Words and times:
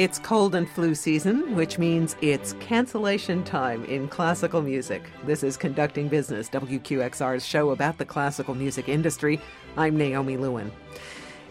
It's 0.00 0.18
cold 0.18 0.54
and 0.54 0.66
flu 0.66 0.94
season, 0.94 1.54
which 1.54 1.78
means 1.78 2.16
it's 2.22 2.54
cancellation 2.54 3.44
time 3.44 3.84
in 3.84 4.08
classical 4.08 4.62
music. 4.62 5.02
This 5.26 5.42
is 5.42 5.58
Conducting 5.58 6.08
Business, 6.08 6.48
WQXR's 6.48 7.44
show 7.44 7.68
about 7.68 7.98
the 7.98 8.06
classical 8.06 8.54
music 8.54 8.88
industry. 8.88 9.38
I'm 9.76 9.98
Naomi 9.98 10.38
Lewin. 10.38 10.72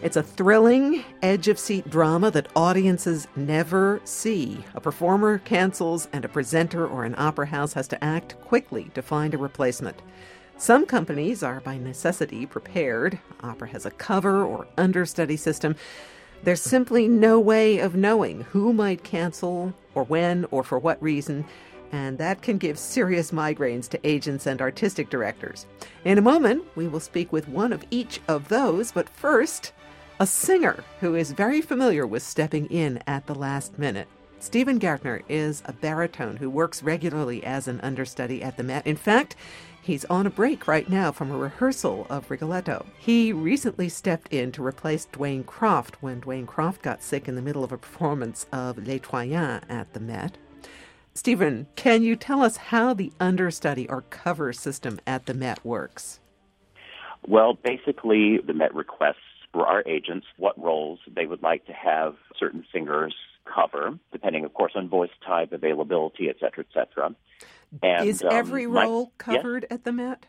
It's 0.02 0.16
a 0.16 0.22
thrilling, 0.24 1.04
edge 1.22 1.46
of 1.46 1.60
seat 1.60 1.88
drama 1.88 2.32
that 2.32 2.48
audiences 2.56 3.28
never 3.36 4.00
see. 4.02 4.64
A 4.74 4.80
performer 4.80 5.38
cancels, 5.38 6.08
and 6.12 6.24
a 6.24 6.28
presenter 6.28 6.84
or 6.84 7.04
an 7.04 7.14
opera 7.18 7.46
house 7.46 7.74
has 7.74 7.86
to 7.86 8.02
act 8.02 8.34
quickly 8.40 8.90
to 8.94 9.00
find 9.00 9.32
a 9.32 9.38
replacement. 9.38 10.02
Some 10.56 10.86
companies 10.86 11.44
are 11.44 11.60
by 11.60 11.78
necessity 11.78 12.46
prepared. 12.46 13.20
Opera 13.44 13.68
has 13.68 13.86
a 13.86 13.92
cover 13.92 14.44
or 14.44 14.66
understudy 14.76 15.36
system. 15.36 15.76
There's 16.42 16.62
simply 16.62 17.06
no 17.06 17.38
way 17.38 17.78
of 17.78 17.94
knowing 17.94 18.42
who 18.42 18.72
might 18.72 19.04
cancel, 19.04 19.74
or 19.94 20.04
when, 20.04 20.46
or 20.50 20.64
for 20.64 20.78
what 20.78 21.02
reason, 21.02 21.44
and 21.92 22.16
that 22.18 22.40
can 22.40 22.56
give 22.56 22.78
serious 22.78 23.30
migraines 23.30 23.88
to 23.90 24.06
agents 24.06 24.46
and 24.46 24.60
artistic 24.62 25.10
directors. 25.10 25.66
In 26.04 26.16
a 26.16 26.22
moment, 26.22 26.64
we 26.76 26.88
will 26.88 27.00
speak 27.00 27.30
with 27.32 27.48
one 27.48 27.72
of 27.72 27.84
each 27.90 28.20
of 28.26 28.48
those, 28.48 28.90
but 28.92 29.08
first, 29.08 29.72
a 30.18 30.26
singer 30.26 30.82
who 31.00 31.14
is 31.14 31.32
very 31.32 31.60
familiar 31.60 32.06
with 32.06 32.22
stepping 32.22 32.66
in 32.66 33.02
at 33.06 33.26
the 33.26 33.34
last 33.34 33.78
minute. 33.78 34.08
Stephen 34.38 34.80
Gaertner 34.80 35.22
is 35.28 35.62
a 35.66 35.72
baritone 35.74 36.36
who 36.36 36.48
works 36.48 36.82
regularly 36.82 37.44
as 37.44 37.68
an 37.68 37.80
understudy 37.82 38.42
at 38.42 38.56
the 38.56 38.62
Met. 38.62 38.86
In 38.86 38.96
fact, 38.96 39.36
He's 39.82 40.04
on 40.04 40.26
a 40.26 40.30
break 40.30 40.68
right 40.68 40.88
now 40.88 41.10
from 41.10 41.30
a 41.30 41.36
rehearsal 41.36 42.06
of 42.10 42.30
Rigoletto. 42.30 42.84
He 42.98 43.32
recently 43.32 43.88
stepped 43.88 44.32
in 44.32 44.52
to 44.52 44.64
replace 44.64 45.06
Dwayne 45.06 45.44
Croft 45.44 46.02
when 46.02 46.20
Dwayne 46.20 46.46
Croft 46.46 46.82
got 46.82 47.02
sick 47.02 47.26
in 47.26 47.34
the 47.34 47.42
middle 47.42 47.64
of 47.64 47.72
a 47.72 47.78
performance 47.78 48.46
of 48.52 48.86
Les 48.86 48.98
Troyens 48.98 49.62
at 49.70 49.92
the 49.94 50.00
Met. 50.00 50.36
Stephen, 51.14 51.66
can 51.76 52.02
you 52.02 52.14
tell 52.14 52.42
us 52.42 52.56
how 52.56 52.94
the 52.94 53.10
understudy 53.18 53.88
or 53.88 54.02
cover 54.02 54.52
system 54.52 55.00
at 55.06 55.26
the 55.26 55.34
Met 55.34 55.64
works? 55.64 56.20
Well, 57.26 57.54
basically, 57.54 58.38
the 58.38 58.54
Met 58.54 58.74
requests 58.74 59.16
for 59.52 59.66
our 59.66 59.82
agents 59.86 60.26
what 60.36 60.62
roles 60.62 61.00
they 61.12 61.26
would 61.26 61.42
like 61.42 61.66
to 61.66 61.72
have 61.72 62.14
certain 62.38 62.64
singers 62.72 63.14
cover, 63.44 63.98
depending, 64.12 64.44
of 64.44 64.54
course, 64.54 64.72
on 64.76 64.88
voice 64.88 65.10
type, 65.26 65.52
availability, 65.52 66.28
et 66.28 66.36
cetera, 66.38 66.64
et 66.68 66.72
cetera. 66.72 67.14
And, 67.82 68.08
is 68.08 68.22
every 68.28 68.66
um, 68.66 68.72
role 68.72 69.04
my, 69.04 69.10
covered 69.18 69.66
at 69.70 69.84
the 69.84 69.92
Met? 69.92 70.26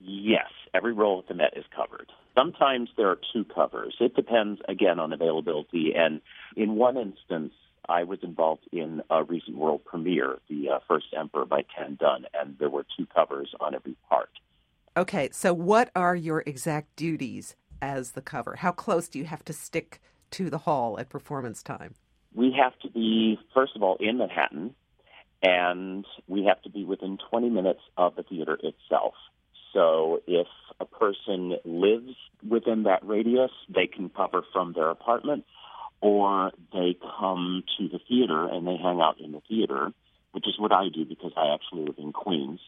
Yes, 0.00 0.48
every 0.74 0.92
role 0.92 1.20
at 1.20 1.28
the 1.28 1.34
Met 1.34 1.56
is 1.56 1.64
covered. 1.74 2.10
Sometimes 2.34 2.88
there 2.96 3.08
are 3.08 3.18
two 3.32 3.44
covers. 3.44 3.94
It 4.00 4.16
depends, 4.16 4.60
again, 4.68 4.98
on 4.98 5.12
availability. 5.12 5.92
And 5.94 6.20
in 6.56 6.76
one 6.76 6.96
instance, 6.96 7.52
I 7.88 8.04
was 8.04 8.20
involved 8.22 8.68
in 8.72 9.02
a 9.10 9.22
recent 9.22 9.56
world 9.56 9.84
premiere, 9.84 10.38
The 10.48 10.70
uh, 10.70 10.78
First 10.88 11.06
Emperor 11.16 11.44
by 11.44 11.64
Tan 11.76 11.96
Dun, 12.00 12.26
and 12.32 12.56
there 12.58 12.70
were 12.70 12.86
two 12.96 13.06
covers 13.06 13.54
on 13.60 13.74
every 13.74 13.96
part. 14.08 14.30
Okay, 14.96 15.28
so 15.32 15.52
what 15.52 15.90
are 15.96 16.14
your 16.14 16.42
exact 16.46 16.94
duties 16.96 17.56
as 17.80 18.12
the 18.12 18.22
cover? 18.22 18.56
How 18.56 18.72
close 18.72 19.08
do 19.08 19.18
you 19.18 19.24
have 19.24 19.44
to 19.46 19.52
stick 19.52 20.00
to 20.32 20.48
the 20.48 20.58
hall 20.58 20.98
at 20.98 21.08
performance 21.08 21.62
time? 21.62 21.94
We 22.34 22.54
have 22.58 22.78
to 22.80 22.88
be, 22.90 23.38
first 23.52 23.76
of 23.76 23.82
all, 23.82 23.96
in 24.00 24.18
Manhattan 24.18 24.74
and 25.42 26.06
we 26.28 26.44
have 26.44 26.62
to 26.62 26.70
be 26.70 26.84
within 26.84 27.18
20 27.30 27.50
minutes 27.50 27.80
of 27.96 28.14
the 28.14 28.22
theater 28.22 28.58
itself. 28.62 29.14
So 29.72 30.20
if 30.26 30.46
a 30.80 30.84
person 30.84 31.56
lives 31.64 32.14
within 32.48 32.84
that 32.84 33.04
radius, 33.04 33.50
they 33.68 33.86
can 33.86 34.10
cover 34.10 34.42
from 34.52 34.74
their 34.74 34.90
apartment, 34.90 35.44
or 36.00 36.52
they 36.72 36.96
come 37.18 37.64
to 37.78 37.88
the 37.88 37.98
theater 38.08 38.46
and 38.46 38.66
they 38.66 38.76
hang 38.76 39.00
out 39.00 39.20
in 39.20 39.32
the 39.32 39.40
theater, 39.48 39.92
which 40.32 40.46
is 40.46 40.58
what 40.58 40.72
I 40.72 40.88
do 40.92 41.04
because 41.04 41.32
I 41.36 41.54
actually 41.54 41.86
live 41.86 41.98
in 41.98 42.12
Queens. 42.12 42.60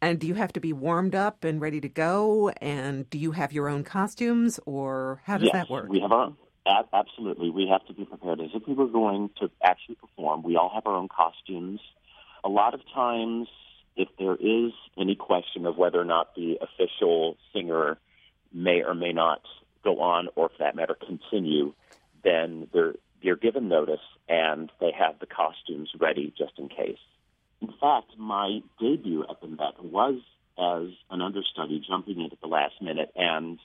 And 0.00 0.20
do 0.20 0.28
you 0.28 0.34
have 0.34 0.52
to 0.52 0.60
be 0.60 0.72
warmed 0.72 1.16
up 1.16 1.42
and 1.42 1.60
ready 1.60 1.80
to 1.80 1.88
go? 1.88 2.50
And 2.60 3.10
do 3.10 3.18
you 3.18 3.32
have 3.32 3.52
your 3.52 3.68
own 3.68 3.82
costumes, 3.82 4.60
or 4.64 5.20
how 5.24 5.38
does 5.38 5.46
yes, 5.46 5.54
that 5.54 5.70
work? 5.70 5.88
We 5.88 6.00
have 6.00 6.12
our 6.12 6.32
absolutely. 6.92 7.50
We 7.50 7.66
have 7.68 7.84
to 7.86 7.94
be 7.94 8.04
prepared 8.04 8.40
as 8.40 8.50
if 8.54 8.62
we 8.68 8.74
were 8.74 8.86
going 8.86 9.30
to 9.40 9.50
actually 9.64 9.96
perform. 9.96 10.42
We 10.42 10.56
all 10.56 10.70
have 10.72 10.86
our 10.86 10.94
own 10.94 11.08
costumes 11.08 11.80
a 12.44 12.48
lot 12.48 12.74
of 12.74 12.80
times, 12.94 13.48
if 13.96 14.08
there 14.18 14.36
is 14.36 14.72
any 14.98 15.14
question 15.14 15.66
of 15.66 15.76
whether 15.76 16.00
or 16.00 16.04
not 16.04 16.34
the 16.34 16.58
official 16.60 17.36
singer 17.52 17.98
may 18.52 18.82
or 18.82 18.94
may 18.94 19.12
not 19.12 19.42
go 19.84 20.00
on, 20.00 20.28
or 20.34 20.48
for 20.48 20.56
that 20.60 20.76
matter, 20.76 20.94
continue, 20.94 21.72
then 22.24 22.68
they're 22.72 22.94
they're 23.22 23.36
given 23.36 23.68
notice 23.68 24.00
and 24.28 24.70
they 24.80 24.92
have 24.96 25.18
the 25.18 25.26
costumes 25.26 25.90
ready 25.98 26.32
just 26.38 26.52
in 26.56 26.68
case. 26.68 26.98
In 27.60 27.68
fact, 27.80 28.16
my 28.16 28.60
debut 28.78 29.24
at 29.28 29.40
the 29.40 29.48
Met 29.48 29.82
was 29.82 30.20
as 30.56 30.94
an 31.10 31.20
understudy 31.20 31.82
jumping 31.86 32.20
in 32.20 32.30
at 32.30 32.40
the 32.40 32.46
last 32.46 32.80
minute, 32.80 33.10
and 33.16 33.58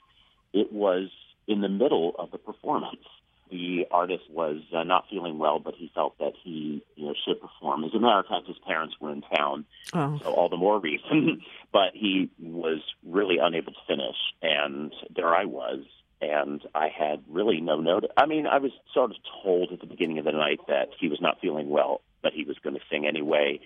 it 0.52 0.72
was 0.72 1.10
in 1.46 1.60
the 1.60 1.68
middle 1.68 2.14
of 2.18 2.30
the 2.30 2.38
performance 2.38 3.04
the 3.50 3.86
artist 3.90 4.24
was 4.30 4.60
uh, 4.74 4.82
not 4.84 5.04
feeling 5.10 5.38
well, 5.38 5.58
but 5.58 5.74
he 5.74 5.90
felt 5.94 6.18
that 6.18 6.32
he 6.42 6.84
you 6.96 7.06
know 7.06 7.14
should 7.26 7.40
perform. 7.40 7.84
As 7.84 7.94
a 7.94 7.98
matter 7.98 8.20
of 8.20 8.26
fact, 8.26 8.46
his 8.46 8.56
parents 8.66 8.94
were 9.00 9.12
in 9.12 9.22
town, 9.22 9.64
oh. 9.92 10.18
so 10.22 10.32
all 10.32 10.48
the 10.48 10.56
more 10.56 10.78
reason. 10.78 11.42
but 11.72 11.92
he 11.94 12.30
was 12.40 12.80
really 13.06 13.38
unable 13.38 13.72
to 13.72 13.78
finish, 13.86 14.16
and 14.42 14.92
there 15.14 15.34
I 15.34 15.44
was, 15.44 15.84
and 16.20 16.62
I 16.74 16.88
had 16.88 17.22
really 17.28 17.60
no 17.60 17.80
notice. 17.80 18.10
I 18.16 18.26
mean, 18.26 18.46
I 18.46 18.58
was 18.58 18.72
sort 18.92 19.10
of 19.10 19.16
told 19.42 19.72
at 19.72 19.80
the 19.80 19.86
beginning 19.86 20.18
of 20.18 20.24
the 20.24 20.32
night 20.32 20.60
that 20.68 20.88
he 20.98 21.08
was 21.08 21.20
not 21.20 21.40
feeling 21.40 21.68
well, 21.68 22.00
but 22.22 22.32
he 22.32 22.44
was 22.44 22.58
going 22.58 22.74
to 22.74 22.82
sing 22.90 23.06
anyway. 23.06 23.60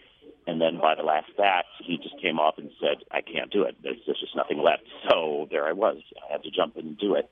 And 0.46 0.60
then 0.60 0.78
by 0.80 0.94
the 0.94 1.02
last 1.02 1.30
act, 1.42 1.68
he 1.84 1.98
just 1.98 2.20
came 2.22 2.38
off 2.38 2.56
and 2.58 2.70
said, 2.80 3.04
"I 3.10 3.20
can't 3.20 3.50
do 3.50 3.62
it. 3.62 3.76
There's, 3.82 3.98
there's 4.06 4.20
just 4.20 4.34
nothing 4.34 4.58
left." 4.58 4.84
So 5.08 5.46
there 5.50 5.66
I 5.66 5.72
was. 5.72 5.98
I 6.26 6.32
had 6.32 6.42
to 6.42 6.50
jump 6.50 6.76
in 6.76 6.86
and 6.86 6.98
do 6.98 7.14
it. 7.14 7.30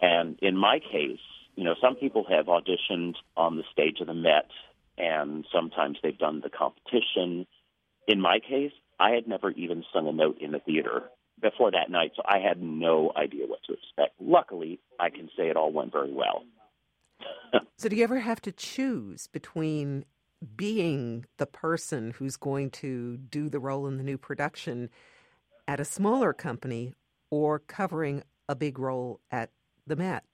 And 0.00 0.38
in 0.40 0.56
my 0.56 0.78
case, 0.78 1.20
you 1.56 1.64
know, 1.64 1.74
some 1.80 1.96
people 1.96 2.24
have 2.28 2.46
auditioned 2.46 3.14
on 3.36 3.56
the 3.56 3.64
stage 3.72 4.00
of 4.00 4.06
the 4.06 4.14
Met, 4.14 4.50
and 4.98 5.44
sometimes 5.52 5.98
they've 6.02 6.18
done 6.18 6.40
the 6.42 6.50
competition. 6.50 7.46
In 8.06 8.20
my 8.20 8.38
case, 8.40 8.72
I 8.98 9.10
had 9.10 9.26
never 9.26 9.50
even 9.50 9.84
sung 9.92 10.06
a 10.06 10.12
note 10.12 10.38
in 10.40 10.52
the 10.52 10.58
theater 10.60 11.04
before 11.40 11.70
that 11.70 11.90
night, 11.90 12.12
so 12.16 12.22
I 12.26 12.38
had 12.38 12.62
no 12.62 13.12
idea 13.16 13.46
what 13.46 13.60
to 13.66 13.72
expect. 13.72 14.20
Luckily, 14.20 14.78
I 14.98 15.10
can 15.10 15.28
say 15.36 15.48
it 15.48 15.56
all 15.56 15.72
went 15.72 15.92
very 15.92 16.12
well. 16.12 16.44
so, 17.76 17.88
do 17.88 17.96
you 17.96 18.04
ever 18.04 18.20
have 18.20 18.40
to 18.42 18.52
choose 18.52 19.26
between 19.26 20.04
being 20.56 21.26
the 21.38 21.46
person 21.46 22.12
who's 22.12 22.36
going 22.36 22.70
to 22.70 23.18
do 23.18 23.48
the 23.48 23.58
role 23.58 23.86
in 23.86 23.96
the 23.96 24.02
new 24.02 24.18
production 24.18 24.90
at 25.68 25.80
a 25.80 25.84
smaller 25.84 26.32
company 26.32 26.94
or 27.30 27.58
covering 27.58 28.22
a 28.48 28.54
big 28.54 28.78
role 28.78 29.20
at 29.30 29.50
the 29.86 29.96
Met? 29.96 30.24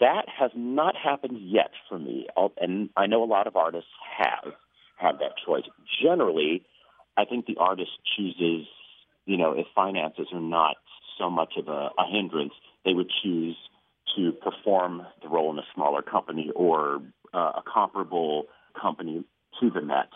That 0.00 0.26
has 0.28 0.50
not 0.54 0.94
happened 0.96 1.38
yet 1.40 1.70
for 1.88 1.98
me, 1.98 2.26
and 2.60 2.90
I 2.96 3.06
know 3.06 3.22
a 3.22 3.26
lot 3.26 3.46
of 3.46 3.56
artists 3.56 3.90
have 4.18 4.52
had 4.98 5.12
that 5.20 5.32
choice. 5.46 5.64
Generally, 6.02 6.64
I 7.16 7.24
think 7.24 7.46
the 7.46 7.56
artist 7.58 7.90
chooses, 8.16 8.66
you 9.24 9.36
know, 9.36 9.52
if 9.52 9.66
finances 9.74 10.26
are 10.32 10.40
not 10.40 10.76
so 11.18 11.30
much 11.30 11.54
of 11.56 11.68
a, 11.68 11.90
a 11.98 12.06
hindrance, 12.10 12.52
they 12.84 12.92
would 12.92 13.10
choose 13.22 13.56
to 14.16 14.32
perform 14.32 15.06
the 15.22 15.28
role 15.28 15.50
in 15.52 15.58
a 15.58 15.66
smaller 15.74 16.02
company 16.02 16.50
or 16.54 17.00
uh, 17.32 17.52
a 17.56 17.62
comparable 17.72 18.44
company 18.80 19.24
to 19.60 19.70
the 19.70 19.80
Met. 19.80 20.08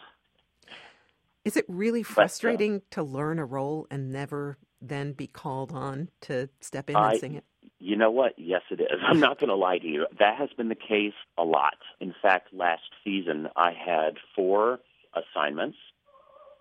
Is 1.44 1.56
it 1.56 1.64
really 1.68 2.02
frustrating 2.02 2.78
but, 2.78 2.84
uh, 2.84 2.94
to 2.96 3.02
learn 3.02 3.38
a 3.38 3.44
role 3.44 3.86
and 3.90 4.12
never 4.12 4.58
then 4.80 5.12
be 5.12 5.26
called 5.26 5.72
on 5.72 6.08
to 6.22 6.48
step 6.60 6.90
in 6.90 6.96
and 6.96 7.18
sing 7.18 7.34
it? 7.34 7.44
You 7.80 7.96
know 7.96 8.10
what? 8.10 8.34
Yes, 8.36 8.62
it 8.70 8.80
is. 8.80 8.98
I'm 9.06 9.20
not 9.20 9.40
going 9.40 9.48
to 9.48 9.56
lie 9.56 9.78
to 9.78 9.86
you. 9.86 10.06
That 10.18 10.36
has 10.36 10.50
been 10.56 10.68
the 10.68 10.74
case 10.74 11.14
a 11.36 11.42
lot. 11.42 11.78
In 11.98 12.14
fact, 12.22 12.52
last 12.52 12.82
season 13.02 13.48
I 13.56 13.72
had 13.72 14.16
four 14.36 14.78
assignments, 15.14 15.78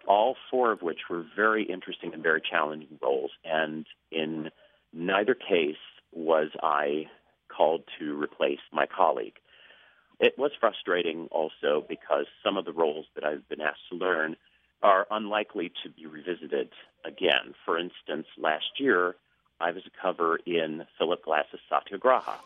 all 0.08 0.36
four 0.50 0.72
of 0.72 0.82
which 0.82 1.02
were 1.10 1.26
very 1.36 1.64
interesting 1.64 2.14
and 2.14 2.24
very 2.24 2.42
challenging 2.42 2.98
roles. 3.02 3.32
And 3.44 3.86
in 4.12 4.50
neither 4.94 5.36
case 5.36 5.76
was 6.12 6.50
I 6.64 7.06
called 7.56 7.84
to 8.00 8.20
replace 8.20 8.60
my 8.72 8.86
colleague. 8.86 9.36
It 10.20 10.38
was 10.38 10.52
frustrating 10.60 11.28
also 11.32 11.86
because 11.88 12.26
some 12.44 12.58
of 12.58 12.66
the 12.66 12.74
roles 12.74 13.06
that 13.16 13.24
I've 13.24 13.48
been 13.50 13.62
asked 13.62 13.88
to 13.92 13.98
learn 13.98 14.36
are 14.82 15.06
unlikely 15.12 15.72
to 15.84 15.90
be 15.90 16.06
revisited 16.06 16.70
again. 17.06 17.54
For 17.66 17.78
instance, 17.78 18.28
last 18.38 18.80
year, 18.80 19.16
I 19.60 19.72
was 19.72 19.84
a 19.86 20.02
cover 20.02 20.40
in 20.46 20.86
Philip 20.98 21.24
Glass's 21.24 21.60
Satyagraha, 21.70 22.40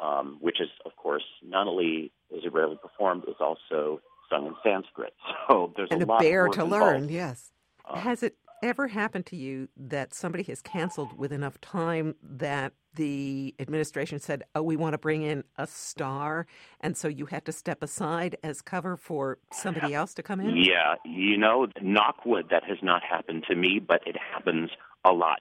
um, 0.00 0.38
which 0.40 0.60
is, 0.60 0.68
of 0.84 0.96
course, 0.96 1.24
not 1.42 1.66
only 1.66 2.12
is 2.30 2.44
it 2.44 2.52
rarely 2.52 2.76
performed, 2.80 3.24
is 3.28 3.36
also 3.40 4.00
sung 4.28 4.46
in 4.46 4.54
Sanskrit. 4.62 5.14
So 5.48 5.72
there's 5.76 5.88
and 5.90 6.02
a, 6.02 6.12
a 6.12 6.18
bear 6.18 6.48
to 6.48 6.62
involved. 6.62 6.70
learn. 6.70 7.08
Yes. 7.08 7.52
Uh, 7.84 7.98
has 7.98 8.22
it 8.22 8.36
ever 8.62 8.86
happened 8.86 9.26
to 9.26 9.36
you 9.36 9.68
that 9.76 10.14
somebody 10.14 10.44
has 10.44 10.62
canceled 10.62 11.18
with 11.18 11.32
enough 11.32 11.60
time 11.60 12.14
that 12.22 12.72
the 12.94 13.54
administration 13.58 14.20
said, 14.20 14.44
"Oh, 14.54 14.62
we 14.62 14.76
want 14.76 14.92
to 14.92 14.98
bring 14.98 15.22
in 15.22 15.44
a 15.58 15.66
star," 15.66 16.46
and 16.80 16.96
so 16.96 17.08
you 17.08 17.26
had 17.26 17.44
to 17.46 17.52
step 17.52 17.82
aside 17.82 18.36
as 18.42 18.62
cover 18.62 18.96
for 18.96 19.38
somebody 19.52 19.94
else 20.00 20.14
to 20.14 20.22
come 20.22 20.40
in. 20.40 20.56
Yeah, 20.56 20.94
you 21.04 21.36
know, 21.36 21.66
knockwood 21.82 22.50
that 22.50 22.64
has 22.64 22.78
not 22.82 23.02
happened 23.02 23.44
to 23.48 23.56
me, 23.56 23.80
but 23.80 24.06
it 24.06 24.16
happens 24.16 24.70
a 25.04 25.12
lot 25.12 25.40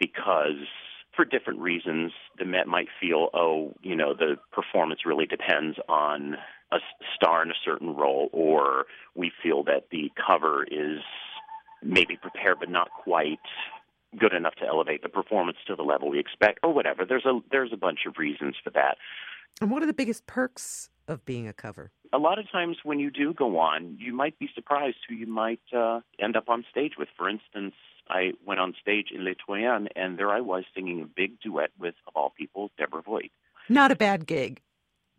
because 0.00 0.66
for 1.14 1.24
different 1.24 1.60
reasons, 1.60 2.12
the 2.38 2.44
Met 2.44 2.66
might 2.66 2.88
feel, 3.00 3.28
oh, 3.34 3.74
you 3.82 3.94
know, 3.94 4.14
the 4.14 4.36
performance 4.52 5.00
really 5.04 5.26
depends 5.26 5.78
on 5.88 6.36
a 6.72 6.78
star 7.14 7.42
in 7.42 7.50
a 7.50 7.54
certain 7.64 7.94
role, 7.94 8.30
or 8.32 8.86
we 9.14 9.30
feel 9.42 9.62
that 9.64 9.88
the 9.90 10.10
cover 10.26 10.64
is 10.64 11.00
maybe 11.82 12.16
prepared 12.16 12.58
but 12.60 12.70
not 12.70 12.88
quite 12.90 13.38
good 14.18 14.32
enough 14.32 14.54
to 14.56 14.66
elevate 14.66 15.02
the 15.02 15.08
performance 15.08 15.58
to 15.66 15.76
the 15.76 15.82
level 15.82 16.10
we 16.10 16.18
expect 16.18 16.60
or 16.62 16.72
whatever. 16.72 17.04
There's 17.04 17.24
a 17.24 17.40
there's 17.50 17.72
a 17.72 17.76
bunch 17.76 18.00
of 18.06 18.18
reasons 18.18 18.56
for 18.62 18.70
that. 18.70 18.96
And 19.60 19.70
what 19.70 19.82
are 19.82 19.86
the 19.86 19.92
biggest 19.92 20.26
perks 20.26 20.90
of 21.10 21.24
being 21.24 21.46
a 21.48 21.52
cover 21.52 21.90
a 22.12 22.18
lot 22.18 22.38
of 22.38 22.50
times 22.50 22.78
when 22.84 22.98
you 22.98 23.10
do 23.10 23.34
go 23.34 23.58
on 23.58 23.96
you 23.98 24.12
might 24.12 24.38
be 24.38 24.48
surprised 24.54 24.96
who 25.08 25.14
you 25.14 25.26
might 25.26 25.60
uh, 25.76 26.00
end 26.18 26.36
up 26.36 26.48
on 26.48 26.64
stage 26.70 26.92
with 26.98 27.08
for 27.16 27.28
instance 27.28 27.74
I 28.10 28.32
went 28.44 28.60
on 28.60 28.74
stage 28.80 29.08
in 29.14 29.24
Les 29.24 29.34
Troyens, 29.34 29.86
and 29.94 30.18
there 30.18 30.30
I 30.30 30.40
was 30.40 30.64
singing 30.74 31.00
a 31.00 31.06
big 31.06 31.40
duet 31.40 31.70
with, 31.78 31.94
of 32.08 32.16
all 32.16 32.30
people, 32.36 32.70
Deborah 32.76 33.02
Voigt. 33.02 33.30
Not 33.68 33.92
a 33.92 33.96
bad 33.96 34.26
gig. 34.26 34.60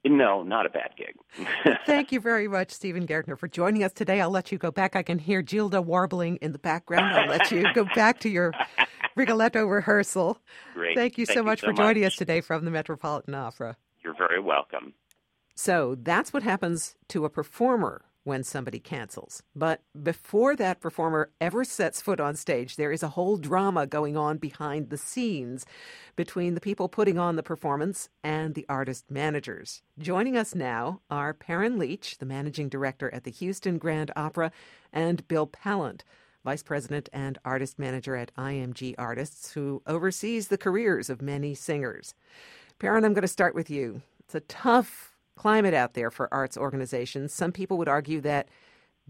No, 0.03 0.41
not 0.41 0.65
a 0.65 0.69
bad 0.69 0.91
gig. 0.97 1.15
Thank 1.85 2.11
you 2.11 2.19
very 2.19 2.47
much, 2.47 2.71
Stephen 2.71 3.05
Gaertner, 3.05 3.37
for 3.37 3.47
joining 3.47 3.83
us 3.83 3.93
today. 3.93 4.19
I'll 4.19 4.31
let 4.31 4.51
you 4.51 4.57
go 4.57 4.71
back. 4.71 4.95
I 4.95 5.03
can 5.03 5.19
hear 5.19 5.43
Gilda 5.43 5.81
warbling 5.81 6.37
in 6.37 6.53
the 6.53 6.59
background. 6.59 7.13
I'll 7.13 7.29
let 7.29 7.51
you 7.51 7.71
go 7.73 7.85
back 7.95 8.19
to 8.21 8.29
your 8.29 8.51
Rigoletto 9.15 9.65
rehearsal. 9.65 10.39
Great. 10.73 10.97
Thank 10.97 11.19
you 11.19 11.27
Thank 11.27 11.35
so 11.35 11.41
you 11.41 11.45
much 11.45 11.61
so 11.61 11.67
for 11.67 11.73
joining 11.73 12.03
us 12.03 12.15
today 12.15 12.41
from 12.41 12.65
the 12.65 12.71
Metropolitan 12.71 13.35
Opera. 13.35 13.77
You're 14.03 14.15
very 14.15 14.41
welcome. 14.41 14.93
So 15.63 15.93
that's 16.01 16.33
what 16.33 16.41
happens 16.41 16.95
to 17.09 17.23
a 17.23 17.29
performer 17.29 18.05
when 18.23 18.43
somebody 18.43 18.79
cancels. 18.79 19.43
But 19.55 19.83
before 20.01 20.55
that 20.55 20.81
performer 20.81 21.29
ever 21.39 21.63
sets 21.63 22.01
foot 22.01 22.19
on 22.19 22.35
stage, 22.35 22.77
there 22.77 22.91
is 22.91 23.03
a 23.03 23.09
whole 23.09 23.37
drama 23.37 23.85
going 23.85 24.17
on 24.17 24.39
behind 24.39 24.89
the 24.89 24.97
scenes 24.97 25.63
between 26.15 26.55
the 26.55 26.61
people 26.61 26.89
putting 26.89 27.19
on 27.19 27.35
the 27.35 27.43
performance 27.43 28.09
and 28.23 28.55
the 28.55 28.65
artist 28.67 29.11
managers. 29.11 29.83
Joining 29.99 30.35
us 30.35 30.55
now 30.55 31.01
are 31.11 31.31
Perryn 31.31 31.77
Leech, 31.77 32.17
the 32.17 32.25
managing 32.25 32.67
director 32.67 33.13
at 33.13 33.23
the 33.23 33.29
Houston 33.29 33.77
Grand 33.77 34.09
Opera, 34.15 34.51
and 34.91 35.27
Bill 35.27 35.45
Pallant, 35.45 36.01
vice 36.43 36.63
president 36.63 37.07
and 37.13 37.37
artist 37.45 37.77
manager 37.77 38.15
at 38.15 38.33
IMG 38.33 38.95
Artists, 38.97 39.53
who 39.53 39.83
oversees 39.85 40.47
the 40.47 40.57
careers 40.57 41.07
of 41.07 41.21
many 41.21 41.53
singers. 41.53 42.15
Perryn, 42.79 43.05
I'm 43.05 43.13
going 43.13 43.21
to 43.21 43.27
start 43.27 43.53
with 43.53 43.69
you. 43.69 44.01
It's 44.21 44.33
a 44.33 44.39
tough 44.39 45.10
climate 45.41 45.73
out 45.73 45.95
there 45.95 46.11
for 46.11 46.31
arts 46.31 46.55
organizations. 46.55 47.33
Some 47.33 47.51
people 47.51 47.79
would 47.79 47.89
argue 47.89 48.21
that 48.21 48.47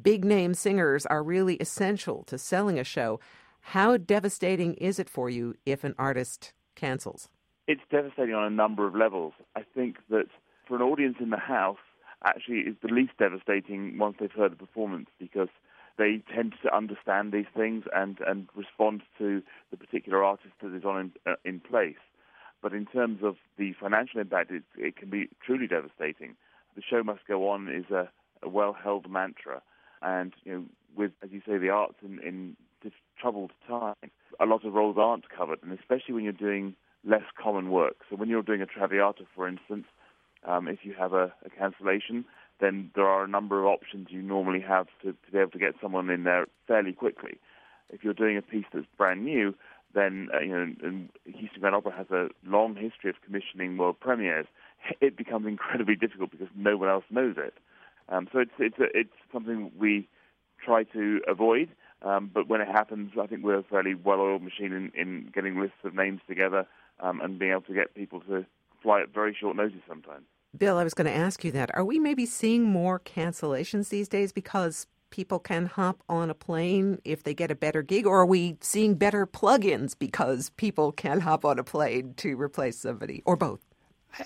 big 0.02 0.24
name 0.24 0.54
singers 0.54 1.06
are 1.08 1.22
really 1.22 1.58
essential 1.58 2.24
to 2.24 2.38
selling 2.38 2.80
a 2.80 2.86
show. 2.86 3.20
How 3.60 3.98
devastating 3.98 4.76
is 4.76 4.98
it 4.98 5.10
for 5.10 5.30
you 5.30 5.56
if 5.66 5.84
an 5.84 5.94
artist 5.98 6.54
cancels? 6.74 7.28
It's 7.68 7.82
devastating 7.92 8.34
on 8.34 8.46
a 8.46 8.50
number 8.50 8.88
of 8.88 8.96
levels. 8.96 9.34
I 9.58 9.64
think 9.76 9.98
that 10.10 10.28
for 10.70 10.78
an 10.78 10.82
audience 10.82 11.18
in 11.20 11.32
the 11.32 11.38
house, 11.38 11.84
actually, 12.24 12.60
is 12.60 12.78
the 12.82 12.88
least 12.88 13.12
devastating 13.20 13.98
once 13.98 14.16
they've 14.18 14.32
heard 14.32 14.54
the 14.54 14.56
performance 14.56 15.10
because 15.20 15.50
they 15.98 16.24
tend 16.34 16.56
to 16.64 16.74
understand 16.74 17.34
these 17.34 17.52
things 17.54 17.84
and, 17.94 18.20
and 18.26 18.48
respond 18.56 19.02
to 19.18 19.42
the 19.70 19.76
particular 19.76 20.24
artist 20.24 20.54
that 20.64 20.74
is 20.74 20.86
on 20.86 20.98
in, 20.98 21.12
uh, 21.30 21.36
in 21.44 21.60
place. 21.60 22.00
But 22.62 22.74
in 22.74 22.86
terms 22.86 23.20
of 23.24 23.36
the 23.58 23.74
financial 23.80 24.20
impact, 24.20 24.52
it, 24.52 24.64
it 24.78 24.96
can 24.96 25.10
be 25.10 25.30
truly 25.46 25.68
devastating. 25.68 26.36
The 26.76 26.82
show 26.88 27.04
must 27.04 27.28
go 27.28 27.50
on 27.50 27.68
is 27.68 27.90
a, 27.92 28.10
a 28.44 28.50
well-held 28.50 29.10
mantra, 29.10 29.62
and 30.02 30.34
you 30.44 30.54
know, 30.54 30.64
with 30.96 31.12
as 31.24 31.32
you 31.32 31.42
say, 31.46 31.58
the 31.58 31.70
arts 31.70 31.96
in, 32.04 32.20
in 32.20 32.56
troubled 33.22 33.52
times, 33.68 33.96
a 34.40 34.46
lot 34.46 34.66
of 34.66 34.74
roles 34.74 34.98
aren't 34.98 35.30
covered, 35.30 35.60
and 35.62 35.78
especially 35.78 36.16
when 36.16 36.24
you're 36.24 36.34
doing 36.34 36.76
less 37.06 37.24
common 37.42 37.70
work. 37.70 37.98
So 38.10 38.16
when 38.16 38.30
you're 38.30 38.42
doing 38.42 38.62
a 38.62 38.66
Traviata, 38.66 39.24
for 39.36 39.48
instance, 39.48 39.86
um, 40.46 40.68
if 40.68 40.80
you 40.84 40.94
have 40.98 41.14
a, 41.14 41.32
a, 41.46 41.50
cancellation, 41.56 42.26
then 42.60 42.90
there 42.96 43.06
are 43.06 43.24
a 43.24 43.28
number 43.28 43.60
of 43.60 43.66
options 43.66 44.08
you 44.10 44.22
normally 44.22 44.62
have 44.62 44.88
to, 45.04 45.12
to 45.12 45.32
be 45.32 45.38
able 45.38 45.52
to 45.52 45.60
get 45.60 45.76
someone 45.82 46.10
in 46.10 46.24
there 46.24 46.48
fairly 46.68 46.94
quickly. 46.94 47.38
If 47.90 48.04
you're 48.04 48.14
doing 48.14 48.38
a 48.38 48.42
piece 48.42 48.66
that's 48.74 48.86
brand 48.98 49.24
new, 49.24 49.54
then 49.94 50.30
uh, 50.34 50.40
you 50.40 50.50
know, 50.50 50.74
and 50.84 51.10
Houston 51.26 51.62
Grand 51.62 51.76
Opera 51.76 51.94
has 51.96 52.10
a 52.12 52.30
long 52.46 52.76
history 52.76 53.10
of 53.10 53.16
commissioning 53.24 53.78
world 53.78 54.00
premieres. 54.00 54.48
It 55.00 55.16
becomes 55.18 55.48
incredibly 55.48 55.96
difficult 55.96 56.32
because 56.32 56.48
no 56.56 56.78
one 56.78 56.90
else 56.90 57.06
knows 57.10 57.36
it. 57.38 57.54
Um, 58.10 58.28
so 58.32 58.40
it's 58.40 58.52
it's 58.60 58.80
a, 58.80 58.86
it's 58.98 59.14
something 59.32 59.72
we 59.78 60.08
try 60.64 60.84
to 60.84 61.22
avoid. 61.28 61.70
Um, 62.04 62.32
but 62.34 62.48
when 62.48 62.62
it 62.62 62.68
happens, 62.68 63.12
I 63.22 63.28
think 63.28 63.44
we're 63.44 63.60
a 63.60 63.64
fairly 63.64 63.94
well-oiled 63.94 64.42
machine 64.42 64.74
in, 64.74 64.92
in 65.00 65.30
getting 65.34 65.60
lists 65.60 65.78
of 65.84 65.94
names 65.94 66.22
together 66.28 66.66
um, 67.00 67.22
and 67.22 67.38
being 67.38 67.52
able 67.52 67.62
to 67.62 67.74
get 67.74 67.94
people 67.94 68.22
to 68.22 68.46
fly 68.82 69.02
at 69.02 69.14
very 69.14 69.36
short 69.40 69.56
notice 69.56 69.82
sometimes. 69.88 70.26
Bill, 70.58 70.78
I 70.78 70.84
was 70.84 70.94
going 70.94 71.06
to 71.06 71.16
ask 71.16 71.44
you 71.44 71.52
that. 71.52 71.70
Are 71.76 71.86
we 71.86 72.00
maybe 72.00 72.26
seeing 72.26 72.64
more 72.64 73.00
cancellations 73.00 73.90
these 73.90 74.08
days 74.08 74.32
because 74.32 74.88
people 75.12 75.38
can 75.38 75.68
hop 75.68 76.04
on 76.10 76.30
a 76.30 76.34
plane 76.34 77.00
if 77.06 77.24
they 77.24 77.34
get 77.34 77.52
a 77.52 77.56
better 77.56 77.84
gig, 77.84 78.08
or 78.08 78.22
are 78.22 78.26
we 78.26 78.58
seeing 78.62 78.96
better 78.96 79.28
plugins 79.28 79.94
because 79.98 80.50
people 80.52 80.92
can 80.92 81.20
hop 81.20 81.46
on 81.46 81.60
a 81.60 81.64
plane 81.64 82.14
to 82.16 82.36
replace 82.36 82.80
somebody, 82.80 83.22
or 83.26 83.36
both? 83.36 83.60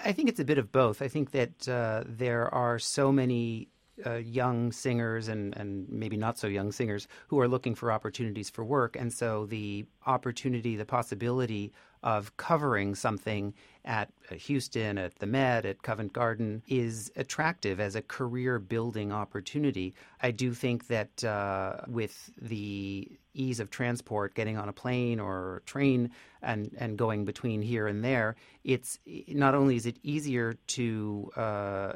I 0.03 0.13
think 0.13 0.29
it's 0.29 0.39
a 0.39 0.45
bit 0.45 0.57
of 0.57 0.71
both. 0.71 1.01
I 1.01 1.07
think 1.07 1.31
that 1.31 1.67
uh, 1.67 2.03
there 2.07 2.53
are 2.53 2.79
so 2.79 3.11
many 3.11 3.67
uh, 4.05 4.15
young 4.15 4.71
singers 4.71 5.27
and, 5.27 5.55
and 5.55 5.87
maybe 5.89 6.17
not 6.17 6.37
so 6.37 6.47
young 6.47 6.71
singers 6.71 7.07
who 7.27 7.39
are 7.39 7.47
looking 7.47 7.75
for 7.75 7.91
opportunities 7.91 8.49
for 8.49 8.63
work. 8.63 8.95
And 8.95 9.11
so 9.13 9.45
the 9.45 9.85
opportunity, 10.05 10.75
the 10.75 10.85
possibility 10.85 11.71
of 12.03 12.37
covering 12.37 12.93
something 12.93 13.53
at 13.83 14.11
Houston, 14.29 14.97
at 14.97 15.15
the 15.15 15.25
Met, 15.25 15.65
at 15.65 15.81
Covent 15.81 16.13
Garden 16.13 16.61
is 16.67 17.11
attractive 17.15 17.79
as 17.79 17.95
a 17.95 18.01
career 18.01 18.59
building 18.59 19.11
opportunity. 19.11 19.95
I 20.21 20.31
do 20.31 20.53
think 20.53 20.87
that 20.87 21.23
uh, 21.23 21.77
with 21.87 22.31
the 22.39 23.11
ease 23.33 23.59
of 23.59 23.69
transport, 23.69 24.35
getting 24.35 24.57
on 24.57 24.69
a 24.69 24.73
plane 24.73 25.19
or 25.19 25.57
a 25.57 25.61
train 25.61 26.11
and, 26.41 26.75
and 26.77 26.97
going 26.97 27.25
between 27.25 27.61
here 27.61 27.87
and 27.87 28.03
there, 28.03 28.35
it's 28.63 28.99
not 29.27 29.55
only 29.55 29.75
is 29.75 29.87
it 29.87 29.97
easier 30.03 30.53
to 30.67 31.31
uh, 31.35 31.93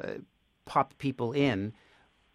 pop 0.64 0.96
people 0.98 1.32
in, 1.32 1.72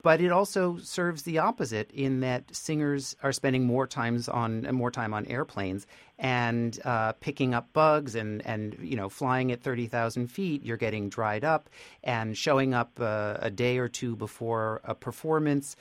but 0.05 0.21
it 0.21 0.31
also 0.31 0.77
serves 0.77 1.23
the 1.23 1.39
opposite 1.39 1.89
in 1.89 2.19
that 2.19 2.55
singers 2.55 3.15
are 3.23 3.31
spending 3.31 3.65
more 3.65 3.87
times 3.87 4.29
on 4.29 4.61
more 4.71 4.91
time 4.91 5.15
on 5.15 5.25
airplanes 5.25 5.87
and 6.19 6.79
uh, 6.85 7.11
picking 7.13 7.55
up 7.55 7.73
bugs 7.73 8.13
and 8.13 8.45
and 8.45 8.77
you 8.79 8.95
know 8.95 9.09
flying 9.09 9.51
at 9.51 9.63
thirty 9.63 9.87
thousand 9.87 10.27
feet. 10.27 10.63
You're 10.63 10.77
getting 10.77 11.09
dried 11.09 11.43
up 11.43 11.71
and 12.03 12.37
showing 12.37 12.71
up 12.71 12.91
uh, 13.01 13.37
a 13.39 13.49
day 13.49 13.79
or 13.79 13.87
two 13.87 14.15
before 14.15 14.79
a 14.83 14.93
performance. 14.93 15.75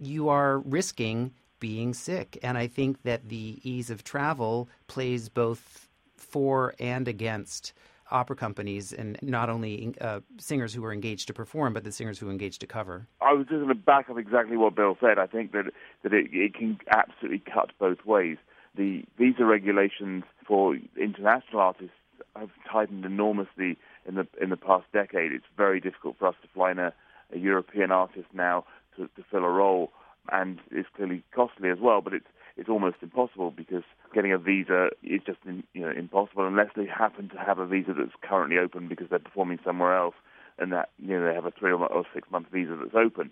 You 0.00 0.28
are 0.28 0.60
risking 0.60 1.32
being 1.58 1.94
sick, 1.94 2.38
and 2.44 2.56
I 2.56 2.68
think 2.68 3.02
that 3.02 3.28
the 3.28 3.58
ease 3.64 3.90
of 3.90 4.04
travel 4.04 4.68
plays 4.86 5.28
both 5.28 5.88
for 6.16 6.76
and 6.78 7.08
against 7.08 7.72
opera 8.10 8.36
companies 8.36 8.92
and 8.92 9.18
not 9.22 9.48
only 9.48 9.94
uh, 10.00 10.20
singers 10.38 10.74
who 10.74 10.84
are 10.84 10.92
engaged 10.92 11.26
to 11.28 11.34
perform, 11.34 11.72
but 11.72 11.84
the 11.84 11.92
singers 11.92 12.18
who 12.18 12.28
are 12.28 12.32
engaged 12.32 12.60
to 12.60 12.66
cover. 12.66 13.06
I 13.20 13.32
was 13.32 13.46
just 13.46 13.56
going 13.56 13.68
to 13.68 13.74
back 13.74 14.10
up 14.10 14.18
exactly 14.18 14.56
what 14.56 14.74
Bill 14.74 14.96
said. 15.00 15.18
I 15.18 15.26
think 15.26 15.52
that 15.52 15.66
that 16.02 16.12
it, 16.12 16.26
it 16.32 16.54
can 16.54 16.78
absolutely 16.90 17.42
cut 17.52 17.70
both 17.78 18.04
ways. 18.04 18.36
The 18.76 19.04
visa 19.18 19.44
regulations 19.44 20.24
for 20.46 20.76
international 21.00 21.60
artists 21.60 21.94
have 22.36 22.50
tightened 22.70 23.04
enormously 23.04 23.76
in 24.06 24.16
the 24.16 24.26
in 24.40 24.50
the 24.50 24.56
past 24.56 24.86
decade. 24.92 25.32
It's 25.32 25.44
very 25.56 25.80
difficult 25.80 26.16
for 26.18 26.28
us 26.28 26.34
to 26.42 26.48
fly 26.48 26.72
in 26.72 26.78
a, 26.78 26.92
a 27.32 27.38
European 27.38 27.90
artist 27.90 28.26
now 28.32 28.64
to, 28.96 29.08
to 29.16 29.24
fill 29.30 29.44
a 29.44 29.50
role, 29.50 29.92
and 30.30 30.60
it's 30.70 30.88
clearly 30.94 31.22
costly 31.34 31.70
as 31.70 31.78
well. 31.80 32.00
But 32.00 32.14
it's 32.14 32.26
it's 32.56 32.68
almost 32.68 32.96
impossible 33.02 33.50
because 33.50 33.82
getting 34.14 34.32
a 34.32 34.38
visa 34.38 34.88
is 35.02 35.20
just 35.26 35.38
you 35.44 35.82
know 35.82 35.90
impossible 35.90 36.46
unless 36.46 36.68
they 36.76 36.86
happen 36.86 37.28
to 37.30 37.36
have 37.38 37.58
a 37.58 37.66
visa 37.66 37.92
that's 37.96 38.12
currently 38.22 38.58
open 38.58 38.88
because 38.88 39.08
they're 39.10 39.18
performing 39.18 39.58
somewhere 39.64 39.96
else, 39.96 40.14
and 40.58 40.72
that 40.72 40.90
you 40.98 41.18
know 41.18 41.26
they 41.26 41.34
have 41.34 41.46
a 41.46 41.50
three 41.50 41.72
or 41.72 42.04
six 42.14 42.30
month 42.30 42.46
visa 42.52 42.76
that's 42.80 42.94
open. 42.94 43.30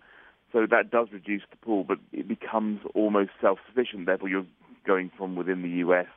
So 0.53 0.67
that 0.71 0.91
does 0.91 1.09
reduce 1.13 1.43
the 1.51 1.57
pool, 1.57 1.85
but 1.85 1.99
it 2.13 2.29
becomes 2.29 2.81
almost 2.95 3.31
self-sufficient. 3.41 4.05
Therefore, 4.05 4.29
you're 4.29 4.47
going 4.87 5.11
from 5.17 5.35
within 5.35 5.63
the 5.63 5.71
U.S. 5.87 6.09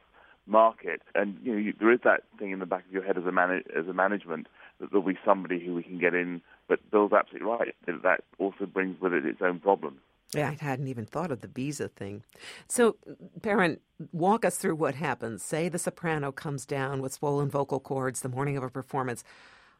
market, 0.46 1.02
and 1.14 1.38
you 1.42 1.54
know 1.54 1.58
you, 1.60 1.74
there 1.80 1.94
is 1.94 2.02
that 2.04 2.24
thing 2.38 2.52
in 2.52 2.60
the 2.60 2.66
back 2.66 2.86
of 2.86 2.92
your 2.92 3.04
head 3.04 3.18
as 3.18 3.26
a 3.26 3.32
man- 3.32 3.64
as 3.78 3.88
a 3.88 3.94
management 3.94 4.48
that 4.80 4.90
there'll 4.92 5.06
be 5.06 5.18
somebody 5.24 5.64
who 5.64 5.74
we 5.74 5.84
can 5.84 6.00
get 6.00 6.14
in. 6.14 6.42
But 6.68 6.80
Bill's 6.92 7.14
absolutely 7.14 7.48
right. 7.50 7.76
That 7.88 8.24
also 8.40 8.66
brings 8.66 9.00
with 9.00 9.14
it 9.14 9.26
its 9.26 9.42
own 9.42 9.60
problems. 9.60 10.00
Yeah, 10.34 10.50
I 10.50 10.64
hadn't 10.64 10.88
even 10.88 11.06
thought 11.06 11.32
of 11.32 11.42
the 11.42 11.48
visa 11.48 11.88
thing. 11.88 12.24
So, 12.68 12.98
Perryn, 13.42 13.80
walk 14.12 14.44
us 14.44 14.58
through 14.58 14.76
what 14.76 14.96
happens. 14.96 15.44
Say 15.44 15.70
the 15.70 15.80
soprano 15.80 16.32
comes 16.32 16.66
down 16.66 17.02
with 17.02 17.14
swollen 17.14 17.50
vocal 17.50 17.80
cords 17.80 18.22
the 18.22 18.30
morning 18.30 18.58
of 18.58 18.64
a 18.64 18.70
performance. 18.70 19.24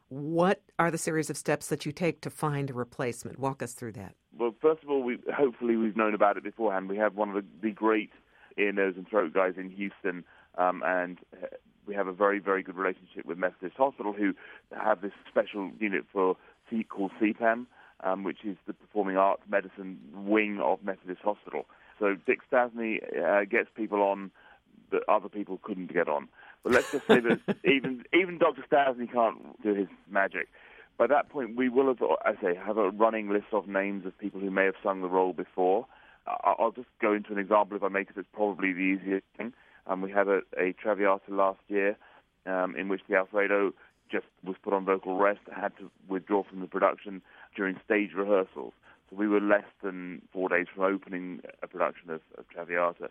What 0.08 0.62
are 0.78 0.90
the 0.90 0.98
series 0.98 1.30
of 1.30 1.36
steps 1.36 1.66
that 1.66 1.84
you 1.84 1.90
take 1.90 2.20
to 2.20 2.30
find 2.30 2.70
a 2.70 2.74
replacement? 2.74 3.38
Walk 3.38 3.62
us 3.62 3.72
through 3.72 3.92
that. 3.92 4.14
Well, 4.38 4.54
first 4.62 4.84
of 4.84 4.90
all, 4.90 5.02
we, 5.02 5.18
hopefully 5.34 5.76
we've 5.76 5.96
known 5.96 6.14
about 6.14 6.36
it 6.36 6.44
beforehand. 6.44 6.88
We 6.88 6.96
have 6.98 7.16
one 7.16 7.30
of 7.30 7.34
the, 7.34 7.44
the 7.60 7.70
great 7.72 8.10
ear, 8.56 8.72
nose, 8.72 8.94
and 8.96 9.08
throat 9.08 9.34
guys 9.34 9.54
in 9.56 9.68
Houston, 9.70 10.24
um, 10.56 10.82
and 10.86 11.18
we 11.86 11.94
have 11.94 12.06
a 12.06 12.12
very, 12.12 12.38
very 12.38 12.62
good 12.62 12.76
relationship 12.76 13.26
with 13.26 13.36
Methodist 13.36 13.76
Hospital, 13.76 14.12
who 14.12 14.32
have 14.78 15.00
this 15.00 15.12
special 15.28 15.70
unit 15.78 16.04
for 16.12 16.36
called 16.88 17.12
CPAM, 17.20 17.66
um, 18.02 18.24
which 18.24 18.44
is 18.44 18.56
the 18.66 18.72
Performing 18.72 19.16
Arts 19.16 19.42
Medicine 19.48 19.98
wing 20.14 20.60
of 20.62 20.82
Methodist 20.84 21.20
Hospital. 21.22 21.66
So 21.98 22.16
Dick 22.26 22.40
Stasney 22.50 22.98
uh, 23.18 23.44
gets 23.44 23.68
people 23.74 24.02
on 24.02 24.30
that 24.90 25.02
other 25.08 25.28
people 25.28 25.58
couldn't 25.62 25.92
get 25.92 26.08
on. 26.08 26.28
But 26.62 26.72
let's 26.72 26.90
just 26.92 27.06
say 27.06 27.20
that 27.20 27.40
even 27.64 28.04
even 28.12 28.38
Dr. 28.38 28.64
Stasney 28.70 29.10
can't 29.10 29.62
do 29.62 29.74
his 29.74 29.88
magic. 30.10 30.48
By 30.98 31.06
that 31.08 31.28
point, 31.28 31.56
we 31.56 31.68
will 31.68 31.88
have, 31.88 32.02
I 32.24 32.40
say, 32.40 32.54
have 32.54 32.78
a 32.78 32.90
running 32.90 33.28
list 33.28 33.48
of 33.52 33.68
names 33.68 34.06
of 34.06 34.18
people 34.18 34.40
who 34.40 34.50
may 34.50 34.64
have 34.64 34.76
sung 34.82 35.02
the 35.02 35.08
role 35.08 35.34
before. 35.34 35.86
I'll 36.26 36.72
just 36.72 36.88
go 37.00 37.12
into 37.12 37.32
an 37.32 37.38
example 37.38 37.76
if 37.76 37.82
I 37.82 37.88
may, 37.88 38.00
because 38.00 38.16
it's 38.16 38.28
probably 38.32 38.72
the 38.72 38.80
easiest 38.80 39.26
thing. 39.36 39.52
Um, 39.86 40.00
we 40.00 40.10
had 40.10 40.26
a, 40.26 40.40
a 40.58 40.72
Traviata 40.72 41.30
last 41.30 41.60
year 41.68 41.96
um, 42.46 42.74
in 42.76 42.88
which 42.88 43.02
the 43.08 43.16
Alfredo 43.16 43.72
just 44.10 44.26
was 44.44 44.56
put 44.62 44.72
on 44.72 44.84
vocal 44.84 45.18
rest, 45.18 45.40
had 45.54 45.76
to 45.78 45.90
withdraw 46.08 46.42
from 46.42 46.60
the 46.60 46.66
production 46.66 47.22
during 47.56 47.80
stage 47.84 48.10
rehearsals. 48.14 48.72
So 49.10 49.16
we 49.16 49.28
were 49.28 49.40
less 49.40 49.64
than 49.82 50.22
four 50.32 50.48
days 50.48 50.66
from 50.74 50.84
opening 50.84 51.40
a 51.62 51.66
production 51.66 52.10
of, 52.10 52.20
of 52.38 52.48
Traviata. 52.48 53.08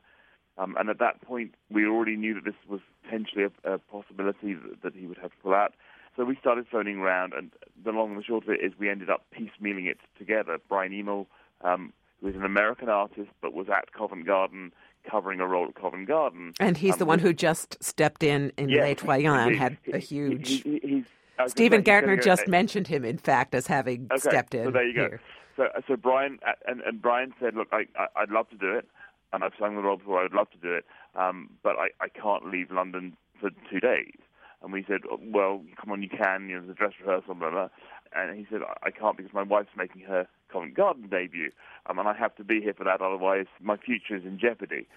Um, 0.57 0.75
and 0.79 0.89
at 0.89 0.99
that 0.99 1.21
point, 1.21 1.55
we 1.69 1.85
already 1.85 2.15
knew 2.15 2.33
that 2.35 2.45
this 2.45 2.55
was 2.67 2.79
potentially 3.03 3.43
a, 3.43 3.73
a 3.73 3.77
possibility 3.77 4.53
that, 4.53 4.81
that, 4.83 4.95
he 4.95 5.05
would 5.05 5.17
have 5.17 5.31
to 5.31 5.37
pull 5.43 5.53
out. 5.53 5.73
So 6.15 6.23
we 6.23 6.37
started 6.37 6.65
phoning 6.71 6.99
around, 6.99 7.33
and 7.33 7.51
the 7.83 7.91
long 7.91 8.11
and 8.11 8.19
the 8.19 8.23
short 8.23 8.45
of 8.45 8.49
it 8.49 8.61
is 8.63 8.71
we 8.79 8.89
ended 8.89 9.09
up 9.09 9.25
piecemealing 9.37 9.87
it 9.87 9.97
together. 10.17 10.57
Bryan 10.69 10.93
Hymel, 10.93 11.25
um, 11.61 11.91
who 12.21 12.29
is 12.29 12.35
an 12.35 12.45
American 12.45 12.87
artist 12.87 13.29
but 13.41 13.53
was 13.53 13.67
at 13.69 13.91
Covent 13.91 14.25
Garden 14.25 14.71
covering 15.09 15.39
a 15.39 15.47
role 15.47 15.67
at 15.67 15.75
Covent 15.75 16.07
Garden. 16.07 16.53
And 16.59 16.77
he's 16.77 16.93
um, 16.93 16.99
the 16.99 17.05
one 17.05 17.19
who 17.19 17.33
just 17.33 17.83
stepped 17.83 18.23
in 18.23 18.51
in 18.57 18.69
yes, 18.69 19.03
Les 19.03 19.25
and 19.25 19.55
had 19.55 19.77
a 19.93 19.99
huge. 19.99 20.63
He, 20.63 20.79
he, 20.83 21.05
Stephen 21.47 21.83
Gaertner 21.83 22.21
just 22.21 22.47
mentioned 22.47 22.87
him, 22.87 23.05
in 23.05 23.17
fact, 23.17 23.53
as 23.55 23.67
having 23.67 24.07
okay, 24.11 24.19
stepped 24.19 24.55
in. 24.55 24.65
So 24.65 24.71
there 24.71 24.87
you 24.87 24.93
here. 24.93 25.21
So, 25.55 25.67
so 25.87 25.95
Bryan 25.95 26.39
and, 26.67 26.81
and 26.81 27.01
Bryan 27.01 27.33
said, 27.39 27.55
"Look, 27.55 27.69
I, 27.71 27.85
I, 27.97 28.21
would 28.21 28.31
love 28.31 28.49
to 28.49 28.57
do 28.57 28.73
it, 28.75 28.87
and 29.31 29.43
I've 29.43 29.53
sung 29.59 29.75
the 29.75 29.81
role 29.81 29.97
before. 29.97 30.19
I 30.19 30.23
would 30.23 30.33
love 30.33 30.49
to 30.51 30.57
do 30.57 30.73
it, 30.73 30.85
um, 31.15 31.49
but 31.63 31.75
I, 31.77 31.89
I 32.01 32.09
can't 32.09 32.51
leave 32.51 32.71
London 32.71 33.15
for 33.39 33.49
two 33.71 33.79
days." 33.79 34.17
And 34.61 34.73
we 34.73 34.83
said, 34.87 35.01
"Well, 35.21 35.63
come 35.81 35.91
on, 35.91 36.03
you 36.03 36.09
can. 36.09 36.49
You 36.49 36.59
know, 36.59 36.67
the 36.67 36.73
dress 36.73 36.93
rehearsal, 36.99 37.35
blah 37.35 37.51
blah." 37.51 37.69
And 38.13 38.37
he 38.37 38.45
said, 38.49 38.61
"I 38.83 38.91
can't 38.91 39.17
because 39.17 39.33
my 39.33 39.43
wife's 39.43 39.75
making 39.77 40.01
her 40.01 40.27
Covent 40.51 40.75
Garden 40.75 41.07
debut, 41.09 41.51
um, 41.85 41.99
and 41.99 42.07
I 42.07 42.15
have 42.15 42.35
to 42.35 42.43
be 42.43 42.61
here 42.61 42.73
for 42.73 42.83
that. 42.83 43.01
Otherwise, 43.01 43.47
my 43.61 43.77
future 43.77 44.15
is 44.15 44.23
in 44.23 44.39
jeopardy." 44.39 44.87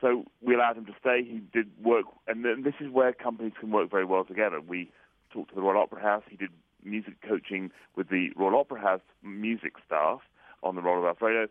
So 0.00 0.24
we 0.40 0.54
allowed 0.54 0.76
him 0.76 0.86
to 0.86 0.94
stay. 1.00 1.24
He 1.24 1.40
did 1.52 1.70
work, 1.82 2.06
and 2.28 2.44
this 2.64 2.74
is 2.80 2.88
where 2.90 3.12
companies 3.12 3.54
can 3.58 3.72
work 3.72 3.90
very 3.90 4.04
well 4.04 4.24
together. 4.24 4.60
We 4.60 4.90
talked 5.30 5.50
to 5.50 5.54
the 5.54 5.62
Royal 5.62 5.82
Opera 5.82 6.00
House. 6.00 6.22
He 6.28 6.36
did 6.36 6.50
music 6.84 7.14
coaching 7.26 7.70
with 7.96 8.08
the 8.08 8.30
Royal 8.36 8.60
Opera 8.60 8.80
House 8.80 9.00
music 9.22 9.74
staff 9.84 10.20
on 10.62 10.74
the 10.74 10.82
role 10.82 10.98
of 10.98 11.04
Alfredo. 11.04 11.48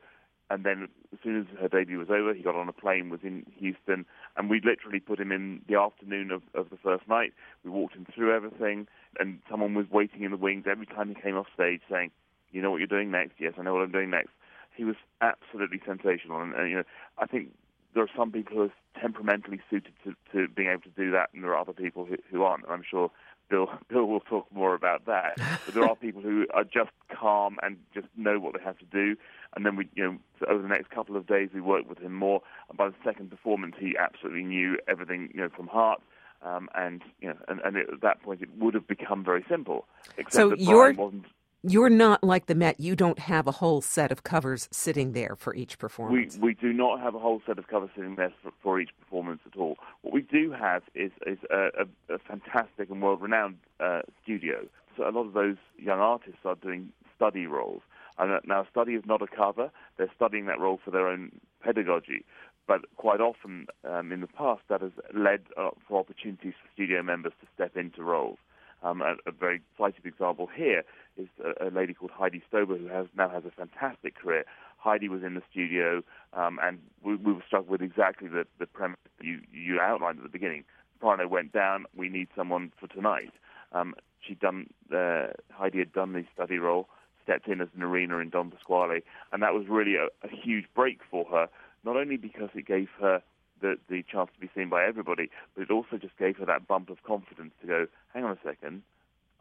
And 0.49 0.63
then 0.63 0.87
as 1.11 1.19
soon 1.21 1.41
as 1.41 1.59
her 1.59 1.67
debut 1.67 1.97
was 1.97 2.09
over, 2.09 2.33
he 2.33 2.41
got 2.41 2.55
on 2.55 2.69
a 2.69 2.73
plane, 2.73 3.09
was 3.09 3.19
in 3.21 3.45
Houston, 3.57 4.05
and 4.37 4.49
we 4.49 4.61
literally 4.63 5.01
put 5.01 5.19
him 5.19 5.31
in 5.31 5.61
the 5.67 5.75
afternoon 5.75 6.31
of, 6.31 6.41
of 6.53 6.69
the 6.69 6.77
first 6.77 7.07
night. 7.07 7.33
We 7.65 7.71
walked 7.71 7.95
him 7.95 8.07
through 8.15 8.33
everything, 8.33 8.87
and 9.19 9.39
someone 9.49 9.73
was 9.73 9.87
waiting 9.91 10.23
in 10.23 10.31
the 10.31 10.37
wings 10.37 10.63
every 10.69 10.85
time 10.85 11.09
he 11.09 11.15
came 11.15 11.35
off 11.35 11.47
stage 11.53 11.81
saying, 11.91 12.11
you 12.51 12.61
know 12.61 12.71
what 12.71 12.77
you're 12.77 12.87
doing 12.87 13.11
next? 13.11 13.33
Yes, 13.39 13.53
I 13.57 13.63
know 13.63 13.73
what 13.73 13.83
I'm 13.83 13.91
doing 13.91 14.09
next. 14.09 14.29
He 14.73 14.85
was 14.85 14.95
absolutely 15.19 15.81
sensational, 15.85 16.41
and, 16.41 16.53
and 16.53 16.69
you 16.69 16.77
know, 16.77 16.83
I 17.17 17.25
think 17.25 17.51
there 17.93 18.03
are 18.03 18.09
some 18.15 18.31
people 18.31 18.55
who 18.55 18.63
are 18.63 18.73
temperamentally 19.01 19.59
suited 19.69 19.93
to, 20.03 20.13
to 20.31 20.47
being 20.47 20.69
able 20.69 20.83
to 20.83 20.89
do 20.89 21.11
that, 21.11 21.29
and 21.33 21.43
there 21.43 21.51
are 21.51 21.59
other 21.59 21.73
people 21.73 22.05
who, 22.05 22.15
who 22.31 22.43
aren't. 22.43 22.63
And 22.63 22.71
I'm 22.71 22.83
sure 22.89 23.11
Bill 23.49 23.69
Bill 23.89 24.05
will 24.05 24.19
talk 24.19 24.47
more 24.51 24.73
about 24.73 25.05
that. 25.05 25.37
But 25.65 25.73
there 25.73 25.83
are 25.87 25.95
people 25.95 26.21
who 26.21 26.45
are 26.53 26.63
just 26.63 26.91
calm 27.09 27.57
and 27.63 27.77
just 27.93 28.07
know 28.15 28.39
what 28.39 28.53
they 28.53 28.63
have 28.63 28.77
to 28.79 28.85
do. 28.85 29.15
And 29.55 29.65
then 29.65 29.75
we, 29.75 29.89
you 29.95 30.03
know, 30.03 30.17
so 30.39 30.45
over 30.47 30.61
the 30.61 30.67
next 30.67 30.89
couple 30.89 31.15
of 31.15 31.27
days, 31.27 31.49
we 31.53 31.61
worked 31.61 31.87
with 31.87 31.99
him 31.99 32.13
more. 32.13 32.41
And 32.69 32.77
by 32.77 32.89
the 32.89 32.95
second 33.03 33.29
performance, 33.29 33.75
he 33.79 33.95
absolutely 33.97 34.43
knew 34.43 34.77
everything, 34.87 35.29
you 35.33 35.41
know, 35.41 35.49
from 35.49 35.67
heart. 35.67 36.01
Um, 36.43 36.69
and 36.75 37.01
you 37.19 37.29
know, 37.29 37.37
and, 37.47 37.59
and 37.61 37.77
it, 37.77 37.87
at 37.91 38.01
that 38.01 38.21
point, 38.21 38.41
it 38.41 38.49
would 38.57 38.75
have 38.75 38.87
become 38.87 39.23
very 39.23 39.43
simple. 39.49 39.87
Except 40.17 40.33
so 40.33 40.49
that 40.49 40.59
you're 40.59 40.93
wasn't 40.93 41.25
you're 41.63 41.89
not 41.89 42.23
like 42.23 42.45
the 42.45 42.55
Met. 42.55 42.79
You 42.79 42.95
don't 42.95 43.19
have 43.19 43.47
a 43.47 43.51
whole 43.51 43.81
set 43.81 44.11
of 44.11 44.23
covers 44.23 44.67
sitting 44.71 45.13
there 45.13 45.35
for 45.35 45.55
each 45.55 45.77
performance. 45.77 46.37
We 46.37 46.49
we 46.49 46.53
do 46.53 46.73
not 46.73 46.99
have 47.01 47.15
a 47.15 47.19
whole 47.19 47.41
set 47.45 47.57
of 47.57 47.67
covers 47.67 47.89
sitting 47.95 48.15
there 48.15 48.33
for, 48.41 48.51
for 48.61 48.79
each 48.79 48.91
performance 48.99 49.41
at 49.45 49.57
all. 49.57 49.77
What 50.01 50.13
we 50.13 50.21
do 50.21 50.51
have 50.51 50.83
is 50.95 51.11
is 51.25 51.39
a, 51.49 51.69
a, 51.83 52.15
a 52.15 52.19
fantastic 52.19 52.89
and 52.89 53.01
world 53.01 53.21
renowned 53.21 53.57
uh, 53.79 54.01
studio. 54.23 54.67
So 54.95 55.07
a 55.07 55.11
lot 55.11 55.27
of 55.27 55.33
those 55.33 55.57
young 55.77 55.99
artists 55.99 56.39
are 56.45 56.55
doing 56.55 56.91
study 57.15 57.45
roles. 57.45 57.81
And 58.19 58.31
now, 58.47 58.65
study 58.71 58.93
is 58.93 59.03
not 59.05 59.21
a 59.21 59.27
cover. 59.27 59.69
They're 59.97 60.11
studying 60.15 60.47
that 60.47 60.59
role 60.59 60.79
for 60.83 60.89
their 60.89 61.07
own 61.07 61.31
pedagogy. 61.61 62.25
But 62.67 62.81
quite 62.97 63.21
often 63.21 63.67
um, 63.87 64.11
in 64.11 64.21
the 64.21 64.27
past, 64.27 64.61
that 64.69 64.81
has 64.81 64.91
led 65.13 65.41
uh, 65.55 65.69
for 65.87 65.99
opportunities 65.99 66.53
for 66.61 66.69
studio 66.73 67.03
members 67.03 67.33
to 67.41 67.47
step 67.53 67.77
into 67.77 68.03
roles. 68.03 68.39
Um, 68.83 69.01
a, 69.01 69.15
a, 69.25 69.31
very 69.31 69.61
cited 69.77 70.05
example 70.05 70.47
here 70.55 70.83
is 71.17 71.27
a, 71.43 71.67
a, 71.67 71.69
lady 71.69 71.93
called 71.93 72.11
Heidi 72.11 72.43
Stober, 72.51 72.77
who 72.77 72.87
has 72.87 73.07
now 73.15 73.27
has 73.29 73.43
a 73.45 73.51
fantastic 73.51 74.15
career. 74.15 74.45
Heidi 74.77 75.09
was 75.09 75.23
in 75.23 75.33
the 75.33 75.41
studio, 75.49 76.03
um, 76.33 76.59
and 76.61 76.79
we, 77.03 77.15
we, 77.15 77.33
were 77.33 77.41
struck 77.45 77.67
with 77.67 77.81
exactly 77.81 78.27
the, 78.27 78.45
the 78.59 78.67
premise 78.67 78.99
you, 79.19 79.39
you 79.51 79.79
outlined 79.79 80.19
at 80.19 80.23
the 80.23 80.29
beginning. 80.29 80.63
Soprano 80.93 81.27
went 81.27 81.51
down. 81.51 81.85
We 81.95 82.09
need 82.09 82.27
someone 82.35 82.71
for 82.79 82.87
tonight. 82.87 83.31
Um, 83.71 83.95
she'd 84.21 84.39
done. 84.39 84.67
Uh, 84.93 85.27
Heidi 85.51 85.79
had 85.79 85.91
done 85.91 86.13
the 86.13 86.23
study 86.33 86.59
role, 86.59 86.87
stepped 87.23 87.47
in 87.47 87.61
as 87.61 87.69
Norina 87.77 88.21
in 88.21 88.29
Don 88.29 88.51
Pasquale, 88.51 89.01
and 89.31 89.41
that 89.41 89.53
was 89.53 89.65
really 89.67 89.95
a, 89.95 90.05
a 90.23 90.29
huge 90.29 90.65
break 90.75 90.99
for 91.09 91.25
her. 91.25 91.47
Not 91.83 91.97
only 91.97 92.17
because 92.17 92.49
it 92.53 92.65
gave 92.67 92.89
her 92.99 93.21
the, 93.61 93.77
the 93.89 94.03
chance 94.03 94.29
to 94.33 94.39
be 94.39 94.49
seen 94.55 94.69
by 94.69 94.85
everybody, 94.85 95.29
but 95.55 95.63
it 95.63 95.71
also 95.71 95.97
just 95.97 96.17
gave 96.17 96.37
her 96.37 96.45
that 96.45 96.67
bump 96.67 96.89
of 96.89 97.03
confidence 97.03 97.51
to 97.61 97.67
go, 97.67 97.87
hang 98.13 98.23
on 98.23 98.31
a 98.31 98.37
second, 98.43 98.83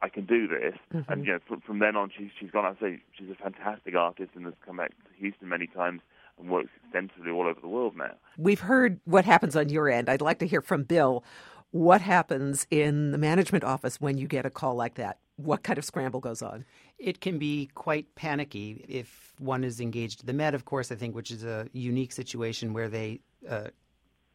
I 0.02 0.08
can 0.08 0.26
do 0.26 0.46
this. 0.46 0.74
Mm-hmm. 0.92 1.12
And 1.12 1.26
you 1.26 1.32
know, 1.32 1.38
from, 1.46 1.60
from 1.60 1.78
then 1.78 1.96
on, 1.96 2.10
she's 2.16 2.30
she's 2.38 2.50
gone. 2.50 2.64
I 2.64 2.78
say 2.80 3.00
she's 3.16 3.30
a 3.30 3.34
fantastic 3.34 3.94
artist 3.94 4.30
and 4.34 4.44
has 4.44 4.54
come 4.64 4.76
back 4.76 4.90
to 4.90 5.18
Houston 5.18 5.48
many 5.48 5.66
times 5.66 6.02
and 6.38 6.50
works 6.50 6.68
extensively 6.84 7.30
all 7.30 7.46
over 7.46 7.60
the 7.60 7.68
world 7.68 7.96
now. 7.96 8.14
We've 8.36 8.60
heard 8.60 9.00
what 9.04 9.24
happens 9.24 9.56
on 9.56 9.68
your 9.68 9.88
end. 9.88 10.08
I'd 10.08 10.20
like 10.20 10.38
to 10.40 10.46
hear 10.46 10.60
from 10.60 10.82
Bill. 10.82 11.24
What 11.70 12.00
happens 12.00 12.66
in 12.70 13.10
the 13.10 13.18
management 13.18 13.64
office 13.64 14.00
when 14.00 14.18
you 14.18 14.26
get 14.28 14.46
a 14.46 14.50
call 14.50 14.74
like 14.74 14.94
that? 14.94 15.18
What 15.36 15.62
kind 15.62 15.78
of 15.78 15.84
scramble 15.84 16.20
goes 16.20 16.40
on? 16.40 16.64
It 16.98 17.20
can 17.20 17.38
be 17.38 17.68
quite 17.74 18.14
panicky 18.14 18.84
if 18.88 19.34
one 19.38 19.64
is 19.64 19.80
engaged. 19.80 20.20
To 20.20 20.26
the 20.26 20.32
Met, 20.32 20.54
of 20.54 20.64
course, 20.64 20.90
I 20.90 20.94
think, 20.94 21.14
which 21.14 21.30
is 21.30 21.44
a 21.44 21.68
unique 21.72 22.12
situation 22.12 22.72
where 22.72 22.88
they 22.88 23.20
uh, 23.48 23.68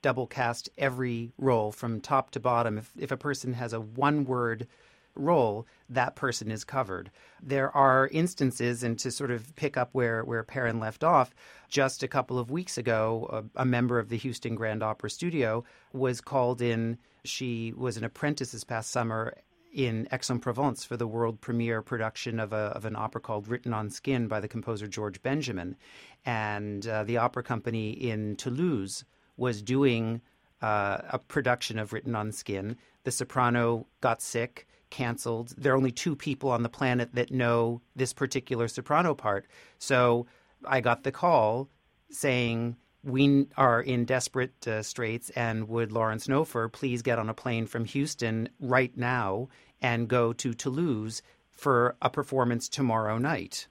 double 0.01 0.27
cast 0.27 0.69
every 0.77 1.31
role 1.37 1.71
from 1.71 2.01
top 2.01 2.31
to 2.31 2.39
bottom. 2.39 2.77
If, 2.77 2.91
if 2.97 3.11
a 3.11 3.17
person 3.17 3.53
has 3.53 3.73
a 3.73 3.79
one 3.81 4.25
word 4.25 4.67
role, 5.15 5.67
that 5.89 6.15
person 6.15 6.51
is 6.51 6.63
covered. 6.63 7.11
There 7.41 7.75
are 7.75 8.07
instances, 8.07 8.83
and 8.83 8.97
to 8.99 9.11
sort 9.11 9.31
of 9.31 9.55
pick 9.55 9.75
up 9.77 9.89
where, 9.91 10.23
where 10.23 10.43
Perryn 10.43 10.79
left 10.79 11.03
off, 11.03 11.35
just 11.67 12.03
a 12.03 12.07
couple 12.07 12.39
of 12.39 12.49
weeks 12.49 12.77
ago, 12.77 13.43
a, 13.55 13.61
a 13.61 13.65
member 13.65 13.99
of 13.99 14.09
the 14.09 14.17
Houston 14.17 14.55
Grand 14.55 14.83
Opera 14.83 15.09
Studio 15.09 15.63
was 15.93 16.21
called 16.21 16.61
in. 16.61 16.97
She 17.23 17.73
was 17.75 17.97
an 17.97 18.03
apprentice 18.03 18.51
this 18.51 18.63
past 18.63 18.89
summer 18.89 19.35
in 19.73 20.07
Aix-en-Provence 20.11 20.83
for 20.83 20.97
the 20.97 21.07
world 21.07 21.39
premiere 21.39 21.81
production 21.81 22.39
of, 22.39 22.51
a, 22.51 22.73
of 22.75 22.85
an 22.85 22.95
opera 22.95 23.21
called 23.21 23.47
Written 23.47 23.73
on 23.73 23.89
Skin 23.89 24.27
by 24.27 24.39
the 24.39 24.47
composer 24.47 24.87
George 24.87 25.21
Benjamin. 25.21 25.77
And 26.25 26.85
uh, 26.87 27.03
the 27.03 27.17
opera 27.17 27.43
company 27.43 27.91
in 27.91 28.35
Toulouse 28.35 29.05
was 29.41 29.61
doing 29.61 30.21
uh, 30.61 30.99
a 31.09 31.19
production 31.19 31.79
of 31.79 31.91
Written 31.91 32.15
on 32.15 32.31
Skin. 32.31 32.77
The 33.03 33.11
soprano 33.11 33.87
got 33.99 34.21
sick, 34.21 34.67
canceled. 34.91 35.55
There 35.57 35.73
are 35.73 35.77
only 35.77 35.91
two 35.91 36.15
people 36.15 36.51
on 36.51 36.61
the 36.61 36.69
planet 36.69 37.09
that 37.15 37.31
know 37.31 37.81
this 37.95 38.13
particular 38.13 38.67
soprano 38.67 39.15
part. 39.15 39.47
So 39.79 40.27
I 40.63 40.79
got 40.79 41.03
the 41.03 41.11
call 41.11 41.69
saying, 42.11 42.77
we 43.03 43.47
are 43.57 43.81
in 43.81 44.05
desperate 44.05 44.67
uh, 44.67 44.83
straits, 44.83 45.31
and 45.31 45.67
would 45.67 45.91
Lawrence 45.91 46.27
Knopfer 46.27 46.71
please 46.71 47.01
get 47.01 47.17
on 47.17 47.29
a 47.29 47.33
plane 47.33 47.65
from 47.65 47.85
Houston 47.85 48.47
right 48.59 48.95
now 48.95 49.49
and 49.81 50.07
go 50.07 50.33
to 50.33 50.53
Toulouse 50.53 51.23
for 51.49 51.95
a 51.99 52.11
performance 52.11 52.69
tomorrow 52.69 53.17
night? 53.17 53.67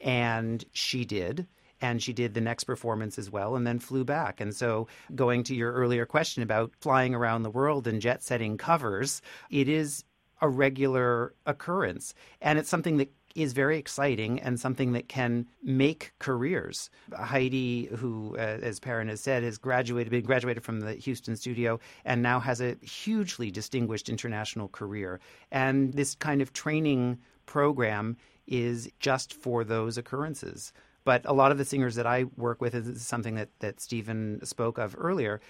And 0.00 0.64
she 0.72 1.04
did 1.04 1.46
and 1.82 2.02
she 2.02 2.12
did 2.12 2.32
the 2.32 2.40
next 2.40 2.64
performance 2.64 3.18
as 3.18 3.30
well 3.30 3.56
and 3.56 3.66
then 3.66 3.78
flew 3.78 4.04
back. 4.04 4.40
And 4.40 4.54
so, 4.54 4.86
going 5.14 5.42
to 5.44 5.54
your 5.54 5.72
earlier 5.72 6.06
question 6.06 6.42
about 6.42 6.72
flying 6.80 7.14
around 7.14 7.42
the 7.42 7.50
world 7.50 7.86
and 7.86 8.00
jet 8.00 8.22
setting 8.22 8.56
covers, 8.56 9.20
it 9.50 9.68
is 9.68 10.04
a 10.40 10.48
regular 10.48 11.34
occurrence. 11.44 12.14
And 12.40 12.58
it's 12.58 12.68
something 12.68 12.96
that 12.96 13.12
is 13.34 13.52
very 13.52 13.78
exciting 13.78 14.40
and 14.40 14.60
something 14.60 14.92
that 14.92 15.08
can 15.08 15.46
make 15.62 16.12
careers. 16.18 16.90
Heidi, 17.16 17.86
who, 17.86 18.36
uh, 18.36 18.58
as 18.62 18.78
Perryn 18.78 19.08
has 19.08 19.20
said, 19.20 19.42
has 19.42 19.58
graduated, 19.58 20.10
been 20.10 20.24
graduated 20.24 20.62
from 20.62 20.80
the 20.80 20.94
Houston 20.94 21.36
studio, 21.36 21.80
and 22.04 22.22
now 22.22 22.40
has 22.40 22.60
a 22.60 22.76
hugely 22.82 23.50
distinguished 23.50 24.08
international 24.08 24.68
career. 24.68 25.18
And 25.50 25.94
this 25.94 26.14
kind 26.14 26.42
of 26.42 26.52
training 26.52 27.18
program 27.46 28.16
is 28.46 28.90
just 29.00 29.32
for 29.32 29.64
those 29.64 29.96
occurrences. 29.96 30.72
But 31.04 31.22
a 31.24 31.32
lot 31.32 31.52
of 31.52 31.58
the 31.58 31.64
singers 31.64 31.96
that 31.96 32.06
I 32.06 32.24
work 32.36 32.60
with 32.60 32.74
is 32.74 33.02
something 33.02 33.34
that, 33.34 33.48
that 33.58 33.80
Stephen 33.80 34.44
spoke 34.44 34.78
of 34.78 34.94
earlier. 34.96 35.40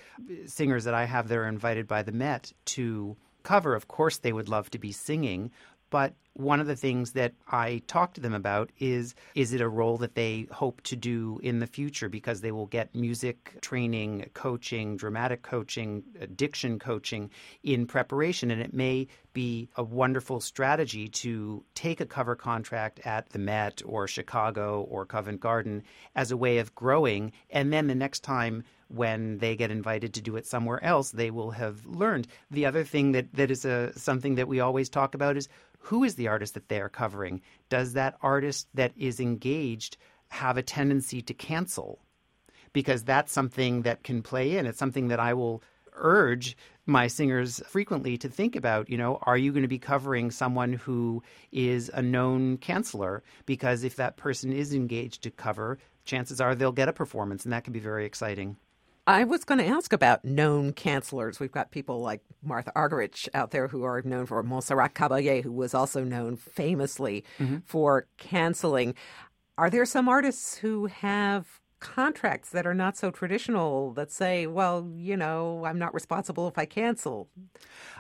Singers 0.46 0.84
that 0.84 0.94
I 0.94 1.04
have 1.04 1.28
that 1.28 1.36
are 1.36 1.46
invited 1.46 1.86
by 1.86 2.02
the 2.02 2.12
Met 2.12 2.52
to 2.66 3.16
cover, 3.42 3.74
of 3.74 3.88
course, 3.88 4.18
they 4.18 4.32
would 4.32 4.48
love 4.48 4.70
to 4.70 4.78
be 4.78 4.92
singing, 4.92 5.50
but 5.92 6.14
one 6.32 6.58
of 6.58 6.66
the 6.66 6.74
things 6.74 7.12
that 7.12 7.34
I 7.46 7.82
talk 7.86 8.14
to 8.14 8.20
them 8.22 8.32
about 8.32 8.72
is 8.78 9.14
is 9.34 9.52
it 9.52 9.60
a 9.60 9.68
role 9.68 9.98
that 9.98 10.14
they 10.14 10.46
hope 10.50 10.80
to 10.84 10.96
do 10.96 11.38
in 11.42 11.58
the 11.58 11.66
future? 11.66 12.08
Because 12.08 12.40
they 12.40 12.50
will 12.50 12.66
get 12.66 12.94
music 12.94 13.58
training, 13.60 14.30
coaching, 14.32 14.96
dramatic 14.96 15.42
coaching, 15.42 16.02
diction 16.34 16.78
coaching 16.78 17.30
in 17.62 17.86
preparation. 17.86 18.50
And 18.50 18.62
it 18.62 18.72
may 18.72 19.08
be 19.34 19.68
a 19.76 19.82
wonderful 19.82 20.40
strategy 20.40 21.08
to 21.08 21.62
take 21.74 22.00
a 22.00 22.06
cover 22.06 22.36
contract 22.36 23.00
at 23.04 23.28
the 23.28 23.38
Met 23.38 23.82
or 23.84 24.08
Chicago 24.08 24.80
or 24.88 25.04
Covent 25.04 25.40
Garden 25.40 25.82
as 26.16 26.30
a 26.30 26.36
way 26.38 26.56
of 26.56 26.74
growing. 26.74 27.32
And 27.50 27.70
then 27.70 27.88
the 27.88 27.94
next 27.94 28.20
time 28.20 28.64
when 28.92 29.38
they 29.38 29.56
get 29.56 29.70
invited 29.70 30.14
to 30.14 30.20
do 30.20 30.36
it 30.36 30.46
somewhere 30.46 30.82
else, 30.84 31.10
they 31.10 31.30
will 31.30 31.50
have 31.52 31.84
learned. 31.86 32.28
The 32.50 32.66
other 32.66 32.84
thing 32.84 33.12
that, 33.12 33.32
that 33.34 33.50
is 33.50 33.64
a, 33.64 33.92
something 33.98 34.34
that 34.36 34.48
we 34.48 34.60
always 34.60 34.88
talk 34.88 35.14
about 35.14 35.36
is 35.36 35.48
who 35.78 36.04
is 36.04 36.14
the 36.14 36.28
artist 36.28 36.54
that 36.54 36.68
they 36.68 36.80
are 36.80 36.88
covering? 36.88 37.40
Does 37.68 37.94
that 37.94 38.16
artist 38.22 38.68
that 38.74 38.92
is 38.96 39.18
engaged 39.20 39.96
have 40.28 40.56
a 40.56 40.62
tendency 40.62 41.22
to 41.22 41.34
cancel? 41.34 41.98
Because 42.72 43.02
that's 43.02 43.32
something 43.32 43.82
that 43.82 44.02
can 44.02 44.22
play 44.22 44.56
in. 44.56 44.66
It's 44.66 44.78
something 44.78 45.08
that 45.08 45.20
I 45.20 45.34
will 45.34 45.62
urge 45.94 46.56
my 46.86 47.06
singers 47.06 47.60
frequently 47.66 48.16
to 48.18 48.28
think 48.28 48.56
about, 48.56 48.88
you 48.90 48.96
know, 48.96 49.18
are 49.22 49.36
you 49.36 49.52
going 49.52 49.62
to 49.62 49.68
be 49.68 49.78
covering 49.78 50.30
someone 50.30 50.72
who 50.72 51.22
is 51.52 51.90
a 51.92 52.02
known 52.02 52.58
canceller? 52.58 53.20
Because 53.46 53.84
if 53.84 53.96
that 53.96 54.16
person 54.16 54.52
is 54.52 54.74
engaged 54.74 55.22
to 55.22 55.30
cover, 55.30 55.78
chances 56.04 56.40
are 56.40 56.54
they'll 56.54 56.72
get 56.72 56.88
a 56.88 56.92
performance, 56.92 57.44
and 57.44 57.52
that 57.52 57.64
can 57.64 57.72
be 57.72 57.78
very 57.78 58.04
exciting. 58.04 58.56
I 59.06 59.24
was 59.24 59.44
going 59.44 59.58
to 59.58 59.66
ask 59.66 59.92
about 59.92 60.24
known 60.24 60.72
cancelers. 60.72 61.40
We've 61.40 61.50
got 61.50 61.72
people 61.72 62.00
like 62.00 62.22
Martha 62.42 62.70
Argerich 62.76 63.28
out 63.34 63.50
there 63.50 63.66
who 63.68 63.82
are 63.82 64.00
known 64.02 64.26
for 64.26 64.42
Montserrat 64.42 64.94
Caballé, 64.94 65.42
who 65.42 65.50
was 65.50 65.74
also 65.74 66.04
known 66.04 66.36
famously 66.36 67.24
mm-hmm. 67.38 67.58
for 67.64 68.06
canceling. 68.16 68.94
Are 69.58 69.70
there 69.70 69.84
some 69.84 70.08
artists 70.08 70.56
who 70.56 70.86
have 70.86 71.60
contracts 71.80 72.50
that 72.50 72.64
are 72.64 72.74
not 72.74 72.96
so 72.96 73.10
traditional 73.10 73.92
that 73.94 74.12
say, 74.12 74.46
well, 74.46 74.88
you 74.94 75.16
know, 75.16 75.64
I'm 75.64 75.80
not 75.80 75.94
responsible 75.94 76.46
if 76.46 76.56
I 76.56 76.64
cancel? 76.64 77.28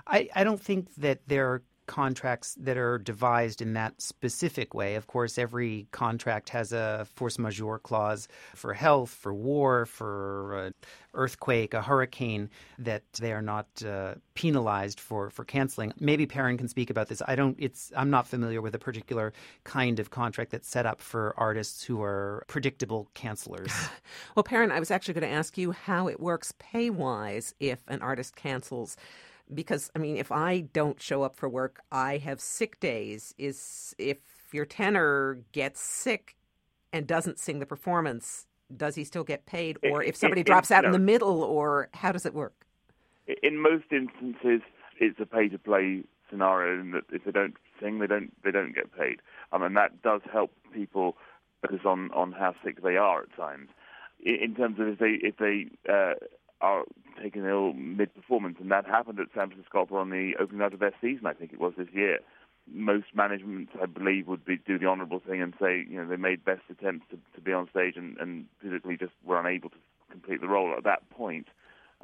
I, 0.06 0.28
I 0.36 0.44
don't 0.44 0.62
think 0.62 0.94
that 0.96 1.20
there 1.26 1.62
contracts 1.86 2.56
that 2.60 2.76
are 2.76 2.98
devised 2.98 3.60
in 3.60 3.74
that 3.74 4.00
specific 4.00 4.74
way. 4.74 4.94
Of 4.94 5.06
course, 5.06 5.38
every 5.38 5.86
contract 5.90 6.50
has 6.50 6.72
a 6.72 7.06
force 7.14 7.38
majeure 7.38 7.78
clause 7.78 8.28
for 8.54 8.74
health, 8.74 9.10
for 9.10 9.34
war, 9.34 9.86
for 9.86 10.56
uh, 10.56 10.70
earthquake, 11.14 11.74
a 11.74 11.82
hurricane, 11.82 12.48
that 12.78 13.02
they 13.14 13.32
are 13.32 13.42
not 13.42 13.66
uh, 13.84 14.14
penalized 14.34 15.00
for, 15.00 15.30
for 15.30 15.44
canceling. 15.44 15.92
Maybe 15.98 16.26
Perryn 16.26 16.58
can 16.58 16.68
speak 16.68 16.90
about 16.90 17.08
this. 17.08 17.22
I 17.26 17.34
don't. 17.34 17.56
It's 17.58 17.92
I'm 17.96 18.10
not 18.10 18.26
familiar 18.26 18.62
with 18.62 18.74
a 18.74 18.78
particular 18.78 19.32
kind 19.64 20.00
of 20.00 20.10
contract 20.10 20.50
that's 20.50 20.68
set 20.68 20.86
up 20.86 21.00
for 21.00 21.34
artists 21.36 21.84
who 21.84 22.02
are 22.02 22.44
predictable 22.46 23.08
cancelers. 23.14 23.72
well, 24.36 24.44
Perryn, 24.44 24.70
I 24.70 24.80
was 24.80 24.90
actually 24.90 25.14
going 25.14 25.30
to 25.30 25.36
ask 25.36 25.58
you 25.58 25.72
how 25.72 26.08
it 26.08 26.20
works 26.20 26.52
pay 26.58 26.90
wise 26.90 27.54
if 27.60 27.80
an 27.88 28.00
artist 28.02 28.36
cancels 28.36 28.96
because 29.54 29.90
I 29.94 29.98
mean, 29.98 30.16
if 30.16 30.32
I 30.32 30.60
don't 30.60 31.00
show 31.00 31.22
up 31.22 31.36
for 31.36 31.48
work, 31.48 31.80
I 31.90 32.18
have 32.18 32.40
sick 32.40 32.80
days. 32.80 33.34
Is 33.38 33.94
if 33.98 34.18
your 34.52 34.64
tenor 34.64 35.40
gets 35.52 35.80
sick 35.80 36.36
and 36.92 37.06
doesn't 37.06 37.38
sing 37.38 37.58
the 37.58 37.66
performance, 37.66 38.46
does 38.76 38.94
he 38.94 39.04
still 39.04 39.24
get 39.24 39.46
paid? 39.46 39.78
Or 39.82 40.02
if 40.02 40.16
somebody 40.16 40.42
it, 40.42 40.46
drops 40.46 40.70
out 40.70 40.82
no. 40.82 40.88
in 40.88 40.92
the 40.92 40.98
middle, 40.98 41.42
or 41.42 41.88
how 41.94 42.12
does 42.12 42.26
it 42.26 42.34
work? 42.34 42.66
In 43.42 43.58
most 43.58 43.84
instances, 43.90 44.62
it's 44.98 45.18
a 45.20 45.26
pay-to-play 45.26 46.04
scenario, 46.28 46.80
and 46.80 46.94
that 46.94 47.04
if 47.10 47.24
they 47.24 47.30
don't 47.30 47.54
sing, 47.80 47.98
they 47.98 48.06
don't 48.06 48.32
they 48.42 48.50
don't 48.50 48.74
get 48.74 48.96
paid. 48.96 49.20
Um, 49.52 49.62
and 49.62 49.76
that 49.76 50.02
does 50.02 50.20
help 50.32 50.52
people 50.72 51.16
focus 51.60 51.80
on 51.84 52.10
on 52.12 52.32
how 52.32 52.54
sick 52.64 52.82
they 52.82 52.96
are 52.96 53.22
at 53.22 53.36
times. 53.36 53.68
In, 54.24 54.36
in 54.36 54.54
terms 54.54 54.78
of 54.80 54.88
if 54.88 54.98
they 54.98 55.18
if 55.22 55.36
they 55.36 55.66
uh, 55.88 56.14
are 56.60 56.84
taken 57.22 57.46
ill 57.46 57.72
mid-performance, 57.72 58.56
and 58.60 58.70
that 58.70 58.86
happened 58.86 59.20
at 59.20 59.28
San 59.34 59.48
Francisco 59.48 59.86
on 59.92 60.10
the 60.10 60.32
opening 60.40 60.58
night 60.60 60.74
of 60.74 60.80
their 60.80 60.94
season, 61.00 61.26
I 61.26 61.32
think 61.32 61.52
it 61.52 61.60
was 61.60 61.74
this 61.76 61.88
year. 61.92 62.18
Most 62.70 63.06
management, 63.14 63.70
I 63.80 63.86
believe, 63.86 64.28
would 64.28 64.44
be, 64.44 64.56
do 64.56 64.78
the 64.78 64.86
honourable 64.86 65.20
thing 65.20 65.42
and 65.42 65.54
say, 65.60 65.84
you 65.88 65.96
know, 65.96 66.06
they 66.06 66.16
made 66.16 66.44
best 66.44 66.62
attempts 66.70 67.06
to, 67.10 67.18
to 67.34 67.40
be 67.40 67.52
on 67.52 67.68
stage 67.70 67.94
and, 67.96 68.16
and 68.18 68.46
physically 68.60 68.96
just 68.96 69.12
were 69.24 69.40
unable 69.40 69.70
to 69.70 69.76
complete 70.10 70.40
the 70.40 70.48
role. 70.48 70.74
At 70.76 70.84
that 70.84 71.08
point, 71.10 71.46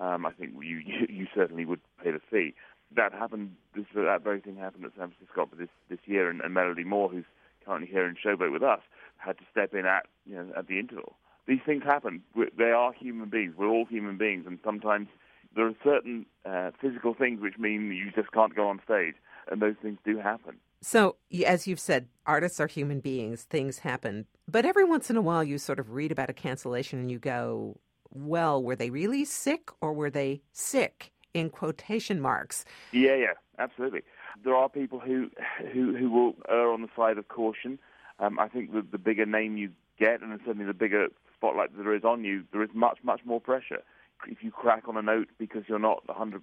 um, 0.01 0.27
I 0.27 0.33
think 0.33 0.53
you, 0.63 0.77
you, 0.79 1.07
you 1.09 1.27
certainly 1.35 1.65
would 1.65 1.81
pay 2.03 2.11
the 2.11 2.21
fee. 2.31 2.55
That 2.97 3.13
happened. 3.13 3.55
This, 3.75 3.85
that 3.95 4.25
very 4.25 4.41
thing 4.41 4.57
happened 4.57 4.85
at 4.87 4.93
San 4.97 5.13
Francisco 5.13 5.49
this 5.59 5.69
this 5.91 5.99
year, 6.07 6.31
and, 6.31 6.41
and 6.41 6.55
Melody 6.55 6.85
Moore, 6.85 7.11
who's 7.11 7.27
currently 7.65 7.87
here 7.87 8.07
in 8.09 8.17
Showboat 8.17 8.51
with 8.51 8.63
us, 8.63 8.81
had 9.19 9.37
to 9.39 9.45
step 9.51 9.75
in 9.75 9.85
at 9.85 10.07
you 10.25 10.37
know 10.37 10.47
at 10.57 10.69
the 10.69 10.79
interval 10.79 11.15
these 11.49 11.61
things 11.65 11.83
happen. 11.83 12.23
We're, 12.37 12.51
they 12.57 12.71
are 12.71 12.93
human 12.93 13.31
beings. 13.31 13.55
We're 13.57 13.69
all 13.69 13.87
human 13.87 14.19
beings, 14.19 14.45
and 14.47 14.59
sometimes 14.63 15.09
there 15.57 15.67
are 15.67 15.75
certain 15.83 16.27
uh, 16.45 16.71
physical 16.81 17.15
things 17.15 17.41
which 17.41 17.59
mean 17.59 17.91
you 17.91 18.13
just 18.15 18.31
can't 18.33 18.55
go 18.55 18.69
on 18.69 18.81
stage, 18.85 19.15
and 19.51 19.61
those 19.61 19.75
things 19.83 19.99
do 20.05 20.19
happen. 20.19 20.59
So, 20.83 21.17
as 21.45 21.67
you've 21.67 21.81
said, 21.81 22.07
artists 22.27 22.61
are 22.61 22.69
human 22.69 23.01
beings. 23.01 23.43
Things 23.45 23.79
happen, 23.79 24.27
but 24.47 24.65
every 24.65 24.85
once 24.85 25.11
in 25.11 25.17
a 25.17 25.23
while, 25.23 25.43
you 25.43 25.59
sort 25.59 25.81
of 25.81 25.93
read 25.93 26.13
about 26.13 26.31
a 26.31 26.35
cancellation, 26.35 27.01
and 27.01 27.11
you 27.11 27.19
go, 27.19 27.81
"Well, 28.11 28.63
were 28.63 28.77
they 28.77 28.91
really 28.91 29.25
sick, 29.25 29.71
or 29.81 29.93
were 29.93 30.11
they 30.11 30.43
sick?" 30.53 31.13
In 31.35 31.51
quotation 31.51 32.21
marks. 32.21 32.65
Yeah, 32.91 33.15
yeah, 33.15 33.35
absolutely. 33.59 34.03
There 34.45 34.55
are 34.55 34.69
people 34.69 34.99
who 34.99 35.31
who 35.73 35.97
who 35.97 36.11
will 36.11 36.35
err 36.49 36.71
on 36.71 36.83
the 36.83 36.89
side 36.95 37.19
of 37.19 37.29
caution. 37.29 37.79
Um, 38.19 38.39
I 38.39 38.49
think 38.49 38.73
the, 38.73 38.83
the 38.83 38.99
bigger 38.99 39.27
name 39.27 39.57
you 39.57 39.71
get, 39.99 40.21
and 40.21 40.39
certainly 40.45 40.65
the 40.65 40.75
bigger 40.75 41.09
spotlight 41.39 41.77
that 41.77 41.83
there 41.83 41.95
is 41.95 42.05
on 42.05 42.25
you, 42.25 42.45
there 42.53 42.63
is 42.63 42.71
much, 42.75 42.99
much 43.03 43.21
more 43.25 43.41
pressure. 43.41 43.83
If 44.27 44.43
you 44.43 44.51
crack 44.51 44.89
on 44.89 44.97
a 44.97 45.03
note 45.03 45.29
because 45.39 45.63
you're 45.69 45.79
not 45.79 46.05
100%, 46.09 46.43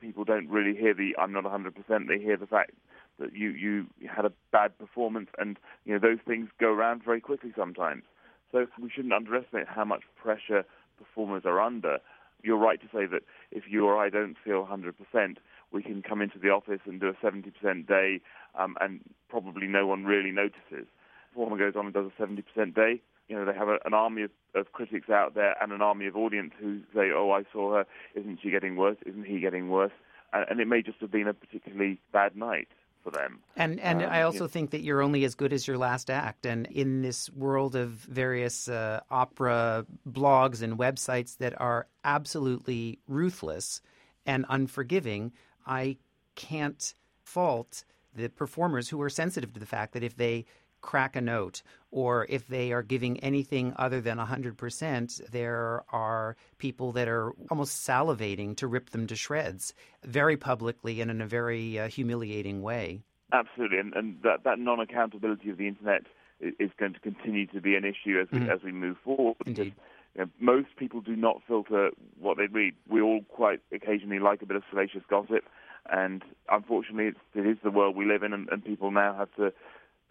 people 0.00 0.24
don't 0.24 0.48
really 0.48 0.76
hear 0.76 0.94
the 0.94 1.14
"I'm 1.16 1.32
not 1.32 1.44
100%." 1.44 2.08
They 2.08 2.18
hear 2.18 2.36
the 2.36 2.46
fact 2.46 2.72
that 3.20 3.32
you 3.32 3.50
you 3.50 3.86
had 4.08 4.24
a 4.24 4.32
bad 4.50 4.76
performance, 4.78 5.28
and 5.38 5.58
you 5.84 5.92
know 5.94 6.00
those 6.00 6.18
things 6.26 6.48
go 6.58 6.72
around 6.72 7.04
very 7.04 7.20
quickly 7.20 7.52
sometimes. 7.56 8.02
So 8.50 8.66
we 8.80 8.90
shouldn't 8.90 9.14
underestimate 9.14 9.68
how 9.68 9.84
much 9.84 10.02
pressure 10.20 10.64
performers 10.98 11.42
are 11.44 11.60
under. 11.60 11.98
You're 12.42 12.58
right 12.58 12.80
to 12.80 12.86
say 12.86 13.06
that 13.06 13.22
if 13.50 13.64
you 13.68 13.86
or 13.86 13.96
I 13.96 14.10
don't 14.10 14.36
feel 14.44 14.66
100%, 14.66 15.36
we 15.72 15.82
can 15.82 16.02
come 16.02 16.20
into 16.20 16.38
the 16.38 16.50
office 16.50 16.80
and 16.84 17.00
do 17.00 17.08
a 17.08 17.14
70% 17.14 17.86
day, 17.86 18.20
um, 18.56 18.76
and 18.80 19.00
probably 19.28 19.66
no 19.66 19.86
one 19.86 20.04
really 20.04 20.30
notices. 20.30 20.86
Performer 21.32 21.58
goes 21.58 21.74
on 21.76 21.86
and 21.86 21.94
does 21.94 22.10
a 22.16 22.22
70% 22.22 22.74
day, 22.74 23.00
you 23.28 23.36
know, 23.36 23.44
they 23.44 23.56
have 23.56 23.68
a, 23.68 23.78
an 23.84 23.94
army 23.94 24.22
of, 24.22 24.30
of 24.54 24.72
critics 24.72 25.08
out 25.08 25.34
there 25.34 25.56
and 25.62 25.72
an 25.72 25.82
army 25.82 26.06
of 26.06 26.16
audience 26.16 26.52
who 26.60 26.80
say, 26.94 27.10
"Oh, 27.14 27.30
I 27.30 27.44
saw 27.52 27.74
her. 27.74 27.86
Isn't 28.14 28.38
she 28.42 28.50
getting 28.50 28.76
worse? 28.76 28.96
Isn't 29.06 29.24
he 29.24 29.40
getting 29.40 29.70
worse?" 29.70 29.92
And, 30.32 30.46
and 30.50 30.60
it 30.60 30.68
may 30.68 30.82
just 30.82 30.98
have 31.00 31.10
been 31.10 31.28
a 31.28 31.34
particularly 31.34 32.00
bad 32.12 32.36
night 32.36 32.68
for 33.02 33.10
them. 33.10 33.40
And 33.56 33.78
and 33.80 34.02
um, 34.02 34.10
I 34.10 34.22
also 34.22 34.46
think 34.46 34.70
that 34.70 34.82
you're 34.82 35.02
only 35.02 35.24
as 35.24 35.34
good 35.34 35.52
as 35.52 35.68
your 35.68 35.78
last 35.78 36.10
act. 36.10 36.46
And 36.46 36.66
in 36.66 37.02
this 37.02 37.30
world 37.30 37.76
of 37.76 37.90
various 37.90 38.68
uh, 38.68 39.00
opera 39.10 39.86
blogs 40.10 40.62
and 40.62 40.78
websites 40.78 41.36
that 41.38 41.60
are 41.60 41.86
absolutely 42.04 42.98
ruthless 43.06 43.80
and 44.26 44.44
unforgiving, 44.48 45.32
I 45.66 45.98
can't 46.34 46.94
fault 47.22 47.84
the 48.14 48.28
performers 48.28 48.88
who 48.88 49.00
are 49.02 49.10
sensitive 49.10 49.52
to 49.52 49.60
the 49.60 49.66
fact 49.66 49.92
that 49.92 50.02
if 50.02 50.16
they 50.16 50.46
crack 50.84 51.16
a 51.16 51.20
note 51.20 51.62
or 51.90 52.26
if 52.28 52.48
they 52.48 52.72
are 52.72 52.82
giving 52.82 53.18
anything 53.20 53.72
other 53.76 54.00
than 54.00 54.18
100%, 54.18 55.30
there 55.30 55.84
are 55.90 56.36
people 56.58 56.92
that 56.92 57.08
are 57.08 57.32
almost 57.50 57.86
salivating 57.86 58.56
to 58.56 58.66
rip 58.66 58.90
them 58.90 59.06
to 59.06 59.16
shreds 59.16 59.72
very 60.02 60.36
publicly 60.36 61.00
and 61.00 61.10
in 61.10 61.20
a 61.20 61.26
very 61.26 61.78
uh, 61.78 61.88
humiliating 61.88 62.62
way. 62.62 63.00
Absolutely, 63.32 63.78
and, 63.78 63.94
and 63.94 64.18
that, 64.22 64.44
that 64.44 64.58
non 64.58 64.80
accountability 64.80 65.50
of 65.50 65.56
the 65.56 65.68
internet 65.68 66.02
is 66.40 66.70
going 66.78 66.92
to 66.92 67.00
continue 67.00 67.46
to 67.46 67.60
be 67.60 67.74
an 67.76 67.84
issue 67.84 68.20
as 68.20 68.28
we 68.30 68.40
mm-hmm. 68.40 68.50
as 68.50 68.60
we 68.62 68.72
move 68.72 68.96
forward. 69.04 69.36
Indeed. 69.46 69.74
You 70.14 70.22
know, 70.22 70.30
most 70.40 70.68
people 70.76 71.00
do 71.00 71.16
not 71.16 71.42
filter 71.46 71.90
what 72.20 72.36
they 72.36 72.46
read. 72.46 72.74
We 72.88 73.00
all 73.00 73.22
quite 73.28 73.60
occasionally 73.72 74.18
like 74.18 74.42
a 74.42 74.46
bit 74.46 74.56
of 74.56 74.62
salacious 74.70 75.02
gossip, 75.08 75.44
and 75.90 76.22
unfortunately, 76.50 77.06
it's, 77.06 77.18
it 77.34 77.46
is 77.46 77.56
the 77.64 77.70
world 77.70 77.96
we 77.96 78.04
live 78.04 78.22
in, 78.22 78.32
and, 78.32 78.48
and 78.50 78.64
people 78.64 78.90
now 78.90 79.14
have 79.16 79.32
to 79.36 79.52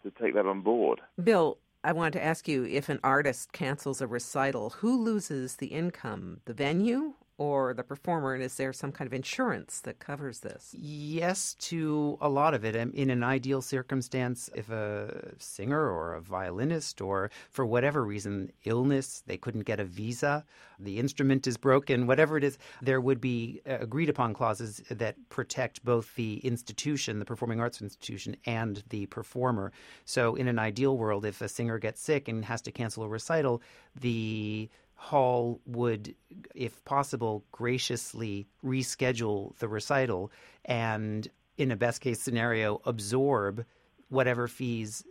to 0.04 0.10
take 0.10 0.34
that 0.34 0.46
on 0.46 0.60
board. 0.60 1.00
Bill, 1.22 1.58
I 1.82 1.92
wanted 1.92 2.14
to 2.14 2.24
ask 2.24 2.48
you 2.48 2.64
if 2.64 2.88
an 2.88 3.00
artist 3.02 3.52
cancels 3.52 4.00
a 4.00 4.06
recital, 4.06 4.70
who 4.70 5.02
loses 5.02 5.56
the 5.56 5.66
income? 5.66 6.40
The 6.44 6.54
venue 6.54 7.14
or 7.36 7.74
the 7.74 7.82
performer, 7.82 8.34
and 8.34 8.42
is 8.42 8.56
there 8.56 8.72
some 8.72 8.92
kind 8.92 9.06
of 9.06 9.12
insurance 9.12 9.80
that 9.80 9.98
covers 9.98 10.40
this? 10.40 10.74
Yes, 10.78 11.54
to 11.60 12.16
a 12.20 12.28
lot 12.28 12.54
of 12.54 12.64
it. 12.64 12.76
In 12.76 13.10
an 13.10 13.24
ideal 13.24 13.60
circumstance, 13.60 14.48
if 14.54 14.70
a 14.70 15.34
singer 15.38 15.90
or 15.90 16.14
a 16.14 16.20
violinist, 16.20 17.00
or 17.00 17.30
for 17.50 17.66
whatever 17.66 18.04
reason, 18.04 18.52
illness, 18.64 19.22
they 19.26 19.36
couldn't 19.36 19.62
get 19.62 19.80
a 19.80 19.84
visa, 19.84 20.44
the 20.78 20.98
instrument 20.98 21.46
is 21.46 21.56
broken, 21.56 22.06
whatever 22.06 22.36
it 22.36 22.44
is, 22.44 22.58
there 22.82 23.00
would 23.00 23.20
be 23.20 23.60
uh, 23.68 23.78
agreed 23.80 24.08
upon 24.08 24.34
clauses 24.34 24.82
that 24.90 25.16
protect 25.28 25.84
both 25.84 26.14
the 26.14 26.36
institution, 26.38 27.18
the 27.18 27.24
performing 27.24 27.60
arts 27.60 27.82
institution, 27.82 28.36
and 28.46 28.82
the 28.90 29.06
performer. 29.06 29.72
So, 30.04 30.34
in 30.36 30.46
an 30.46 30.58
ideal 30.58 30.96
world, 30.96 31.24
if 31.24 31.40
a 31.40 31.48
singer 31.48 31.78
gets 31.78 32.00
sick 32.00 32.28
and 32.28 32.44
has 32.44 32.62
to 32.62 32.72
cancel 32.72 33.02
a 33.02 33.08
recital, 33.08 33.62
the 34.00 34.68
Hall 35.10 35.60
would, 35.66 36.14
if 36.54 36.82
possible, 36.84 37.44
graciously 37.52 38.46
reschedule 38.64 39.54
the 39.58 39.68
recital 39.68 40.30
and, 40.64 41.28
in 41.58 41.70
a 41.70 41.76
best 41.76 42.00
case 42.00 42.20
scenario, 42.22 42.80
absorb 42.86 43.66
whatever 44.08 44.48
fees 44.48 45.04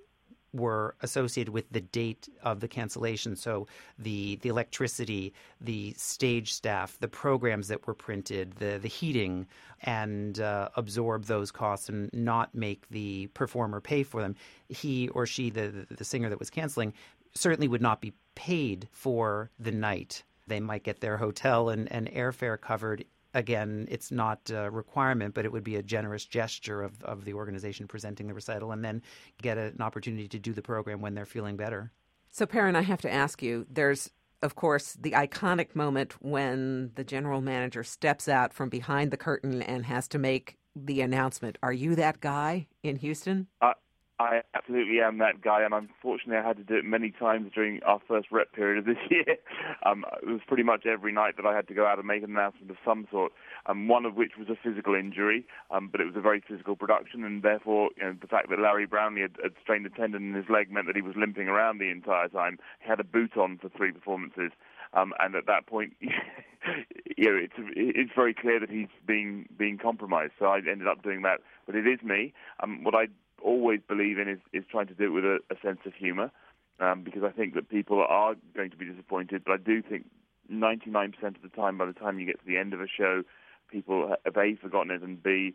were 0.52 0.96
associated 1.02 1.52
with 1.52 1.66
the 1.72 1.82
date 1.82 2.30
of 2.44 2.60
the 2.60 2.68
cancellation. 2.68 3.36
So 3.36 3.68
the 3.98 4.38
the 4.42 4.50
electricity, 4.50 5.34
the 5.60 5.94
stage 5.98 6.54
staff, 6.54 6.98
the 7.00 7.08
programs 7.08 7.68
that 7.68 7.86
were 7.88 7.96
printed, 7.96 8.54
the 8.54 8.80
the 8.80 8.88
heating, 8.88 9.48
and 9.82 10.40
uh, 10.40 10.70
absorb 10.76 11.26
those 11.26 11.52
costs 11.52 11.90
and 11.90 12.10
not 12.14 12.54
make 12.54 12.88
the 12.90 13.28
performer 13.34 13.82
pay 13.82 14.04
for 14.04 14.22
them. 14.22 14.36
He 14.70 15.10
or 15.10 15.26
she, 15.26 15.50
the 15.50 15.68
the, 15.90 15.96
the 15.96 16.06
singer 16.06 16.30
that 16.30 16.40
was 16.40 16.52
canceling, 16.52 16.94
certainly 17.36 17.68
would 17.68 17.82
not 17.82 18.02
be 18.02 18.14
paid 18.36 18.88
for 18.92 19.52
the 19.60 19.72
night. 19.72 20.24
They 20.48 20.60
might 20.60 20.84
get 20.84 21.00
their 21.00 21.18
hotel 21.18 21.70
and, 21.70 21.92
and 21.92 22.10
airfare 22.12 22.60
covered. 22.60 23.06
Again, 23.34 23.88
it's 23.90 24.12
not 24.12 24.50
a 24.52 24.70
requirement, 24.70 25.34
but 25.34 25.46
it 25.46 25.52
would 25.52 25.64
be 25.64 25.78
a 25.78 25.84
generous 25.84 26.26
gesture 26.26 26.84
of, 26.84 27.02
of 27.04 27.26
the 27.26 27.34
organization 27.34 27.88
presenting 27.88 28.28
the 28.28 28.34
recital 28.34 28.72
and 28.72 28.84
then 28.84 29.02
get 29.42 29.58
an 29.58 29.82
opportunity 29.82 30.28
to 30.28 30.40
do 30.40 30.54
the 30.54 30.62
program 30.62 31.02
when 31.02 31.16
they're 31.16 31.26
feeling 31.26 31.56
better. 31.56 31.92
So, 32.30 32.46
Perryn, 32.46 32.76
I 32.76 32.82
have 32.82 33.02
to 33.02 33.12
ask 33.12 33.42
you 33.42 33.66
there's, 33.70 34.12
of 34.42 34.56
course, 34.56 34.98
the 35.00 35.12
iconic 35.12 35.76
moment 35.76 36.14
when 36.22 36.92
the 36.96 37.04
general 37.04 37.42
manager 37.42 37.84
steps 37.84 38.28
out 38.28 38.54
from 38.54 38.70
behind 38.70 39.12
the 39.12 39.18
curtain 39.18 39.62
and 39.62 39.86
has 39.86 40.08
to 40.10 40.20
make 40.20 40.58
the 40.76 41.02
announcement. 41.02 41.58
Are 41.64 41.74
you 41.74 41.96
that 41.96 42.20
guy 42.22 42.68
in 42.82 42.98
Houston? 42.98 43.48
Uh, 43.62 43.74
I 44.20 44.42
absolutely 44.54 45.02
am 45.02 45.18
that 45.18 45.42
guy, 45.42 45.64
and 45.64 45.74
unfortunately, 45.74 46.38
I 46.38 46.48
had 46.48 46.58
to 46.58 46.64
do 46.64 46.76
it 46.76 46.86
many 46.86 47.12
times 47.12 47.52
during 47.54 47.82
our 47.84 48.00
first 48.08 48.28
rep 48.32 48.54
period 48.54 48.78
of 48.78 48.86
this 48.86 49.02
year. 49.10 49.38
Um, 49.86 50.06
it 50.22 50.28
was 50.28 50.42
pretty 50.48 50.64
much 50.64 50.86
every 50.86 51.12
night 51.12 51.36
that 51.38 51.46
I 51.46 51.56
had 51.56 51.68
to 51.70 51.74
go 51.74 51.86
out 51.86 51.98
and 51.98 52.08
make 52.08 52.24
an 52.24 52.32
announcement 52.32 52.70
of 52.70 52.78
some 52.86 53.08
sort. 53.12 53.32
Um, 53.66 53.88
one 53.88 54.06
of 54.06 54.16
which 54.16 54.34
was 54.38 54.50
a 54.50 54.56
physical 54.62 54.94
injury, 54.94 55.46
um, 55.72 55.90
but 55.92 56.00
it 56.00 56.06
was 56.06 56.16
a 56.16 56.22
very 56.22 56.44
physical 56.48 56.76
production, 56.76 57.24
and 57.24 57.42
therefore, 57.42 57.90
you 57.98 58.04
know, 58.04 58.16
the 58.22 58.28
fact 58.28 58.50
that 58.50 58.60
Larry 58.60 58.86
Brownlee 58.86 59.22
had, 59.22 59.38
had 59.42 59.54
strained 59.62 59.86
a 59.86 59.90
tendon 59.90 60.30
in 60.30 60.34
his 60.34 60.50
leg 60.50 60.72
meant 60.72 60.88
that 60.88 60.96
he 60.96 61.02
was 61.02 61.16
limping 61.18 61.48
around 61.48 61.80
the 61.80 61.90
entire 61.90 62.28
time. 62.28 62.60
He 62.82 62.90
had 62.90 63.00
a 63.00 63.04
boot 63.04 63.36
on 63.36 63.58
for 63.58 63.70
three 63.70 63.92
performances. 63.92 64.52
Um, 64.94 65.14
and 65.20 65.36
at 65.36 65.48
that 65.48 65.66
point, 65.66 65.94
you 66.02 67.32
know, 67.32 67.36
it's 67.36 67.54
it's 67.76 68.12
very 68.16 68.34
clear 68.34 68.60
that 68.60 68.70
he's 68.70 68.90
being 69.08 69.48
being 69.58 69.80
compromised. 69.80 70.34
So 70.38 70.46
I 70.46 70.58
ended 70.58 70.88
up 70.88 71.02
doing 71.02 71.24
that. 71.24 71.40
But 71.66 71.76
it 71.76 71.88
is 71.88 72.04
me. 72.04 72.34
Um, 72.62 72.84
what 72.84 72.94
I 72.94 73.08
always 73.42 73.80
believe 73.88 74.18
in 74.18 74.28
is, 74.28 74.40
is 74.52 74.64
trying 74.70 74.88
to 74.88 74.94
do 74.94 75.06
it 75.06 75.10
with 75.10 75.26
a, 75.26 75.40
a 75.52 75.56
sense 75.64 75.80
of 75.86 75.94
humour, 75.94 76.32
um, 76.80 77.04
because 77.04 77.24
I 77.24 77.32
think 77.32 77.54
that 77.56 77.70
people 77.70 78.04
are 78.08 78.36
going 78.56 78.72
to 78.72 78.78
be 78.78 78.86
disappointed. 78.86 79.44
But 79.46 79.54
I 79.54 79.58
do 79.58 79.82
think 79.82 80.06
99% 80.52 81.14
of 81.24 81.42
the 81.42 81.50
time, 81.50 81.78
by 81.78 81.86
the 81.86 81.94
time 81.94 82.20
you 82.20 82.26
get 82.26 82.40
to 82.40 82.46
the 82.46 82.58
end 82.58 82.74
of 82.74 82.82
a 82.82 82.88
show, 82.88 83.24
people 83.70 84.16
have 84.26 84.38
a 84.38 84.56
forgotten 84.56 84.92
it 84.92 85.02
and 85.02 85.22
b 85.22 85.54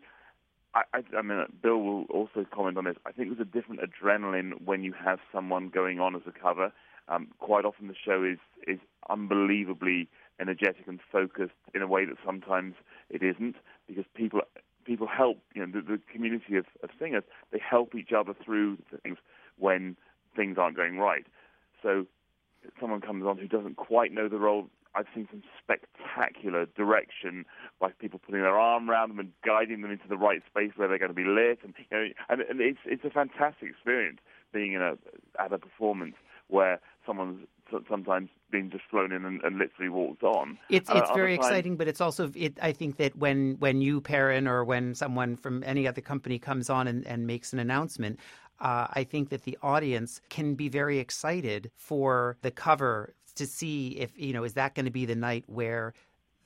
I, 0.73 0.83
I, 0.93 1.17
I 1.17 1.21
mean, 1.21 1.43
Bill 1.61 1.77
will 1.77 2.03
also 2.05 2.45
comment 2.53 2.77
on 2.77 2.85
this. 2.85 2.95
I 3.05 3.11
think 3.11 3.29
there's 3.29 3.47
a 3.47 3.51
different 3.51 3.81
adrenaline 3.81 4.61
when 4.63 4.83
you 4.83 4.93
have 4.93 5.19
someone 5.33 5.69
going 5.69 5.99
on 5.99 6.15
as 6.15 6.21
a 6.27 6.31
cover. 6.31 6.71
Um, 7.07 7.29
quite 7.39 7.65
often, 7.65 7.87
the 7.87 7.95
show 7.95 8.23
is 8.23 8.37
is 8.67 8.79
unbelievably 9.09 10.07
energetic 10.39 10.87
and 10.87 10.99
focused 11.11 11.55
in 11.73 11.81
a 11.81 11.87
way 11.87 12.05
that 12.05 12.17
sometimes 12.23 12.75
it 13.09 13.23
isn't, 13.23 13.55
because 13.87 14.05
people 14.13 14.41
people 14.89 15.07
help, 15.07 15.37
you 15.53 15.63
know, 15.63 15.71
the, 15.71 15.85
the 15.85 16.01
community 16.11 16.57
of, 16.57 16.65
of 16.81 16.89
singers, 16.99 17.23
they 17.51 17.59
help 17.59 17.93
each 17.93 18.11
other 18.11 18.33
through 18.43 18.77
things 19.03 19.19
when 19.57 19.95
things 20.35 20.57
aren't 20.57 20.75
going 20.75 20.97
right. 20.97 21.27
So 21.83 22.07
someone 22.81 22.99
comes 22.99 23.23
on 23.23 23.37
who 23.37 23.47
doesn't 23.47 23.77
quite 23.77 24.11
know 24.11 24.27
the 24.27 24.39
role. 24.39 24.67
I've 24.95 25.05
seen 25.13 25.27
some 25.29 25.43
spectacular 25.61 26.65
direction 26.65 27.45
by 27.79 27.91
people 27.91 28.17
putting 28.17 28.41
their 28.41 28.57
arm 28.57 28.89
around 28.89 29.09
them 29.09 29.19
and 29.19 29.31
guiding 29.45 29.81
them 29.81 29.91
into 29.91 30.07
the 30.09 30.17
right 30.17 30.41
space 30.49 30.71
where 30.75 30.87
they're 30.87 30.97
going 30.97 31.09
to 31.09 31.15
be 31.15 31.23
lit, 31.23 31.59
and 31.63 31.75
you 31.77 31.85
know, 31.91 32.07
and, 32.27 32.41
and 32.41 32.59
it's 32.59 32.79
it's 32.85 33.05
a 33.05 33.11
fantastic 33.11 33.69
experience 33.69 34.17
being 34.51 34.73
in 34.73 34.81
a 34.81 34.93
at 35.39 35.53
a 35.53 35.59
performance 35.59 36.15
where 36.47 36.79
someone's 37.05 37.45
sometimes 37.89 38.29
being 38.51 38.69
just 38.69 38.83
thrown 38.89 39.11
in 39.11 39.25
and, 39.25 39.41
and 39.43 39.57
literally 39.57 39.89
walked 39.89 40.23
on. 40.23 40.57
It's 40.69 40.89
it's 40.89 41.09
uh, 41.09 41.13
very 41.13 41.33
exciting, 41.33 41.77
but 41.77 41.87
it's 41.87 42.01
also 42.01 42.31
it, 42.35 42.57
I 42.61 42.71
think 42.71 42.97
that 42.97 43.15
when 43.15 43.55
when 43.59 43.81
you 43.81 44.01
Perryn 44.01 44.47
or 44.47 44.63
when 44.63 44.95
someone 44.95 45.35
from 45.35 45.63
any 45.65 45.87
other 45.87 46.01
company 46.01 46.39
comes 46.39 46.69
on 46.69 46.87
and, 46.87 47.05
and 47.07 47.27
makes 47.27 47.53
an 47.53 47.59
announcement, 47.59 48.19
uh, 48.59 48.87
I 48.91 49.03
think 49.03 49.29
that 49.29 49.43
the 49.43 49.57
audience 49.61 50.21
can 50.29 50.55
be 50.55 50.69
very 50.69 50.99
excited 50.99 51.71
for 51.75 52.37
the 52.41 52.51
cover 52.51 53.13
to 53.35 53.45
see 53.45 53.89
if 53.99 54.11
you 54.19 54.33
know 54.33 54.43
is 54.43 54.53
that 54.53 54.75
going 54.75 54.85
to 54.85 54.91
be 54.91 55.05
the 55.05 55.15
night 55.15 55.45
where 55.47 55.93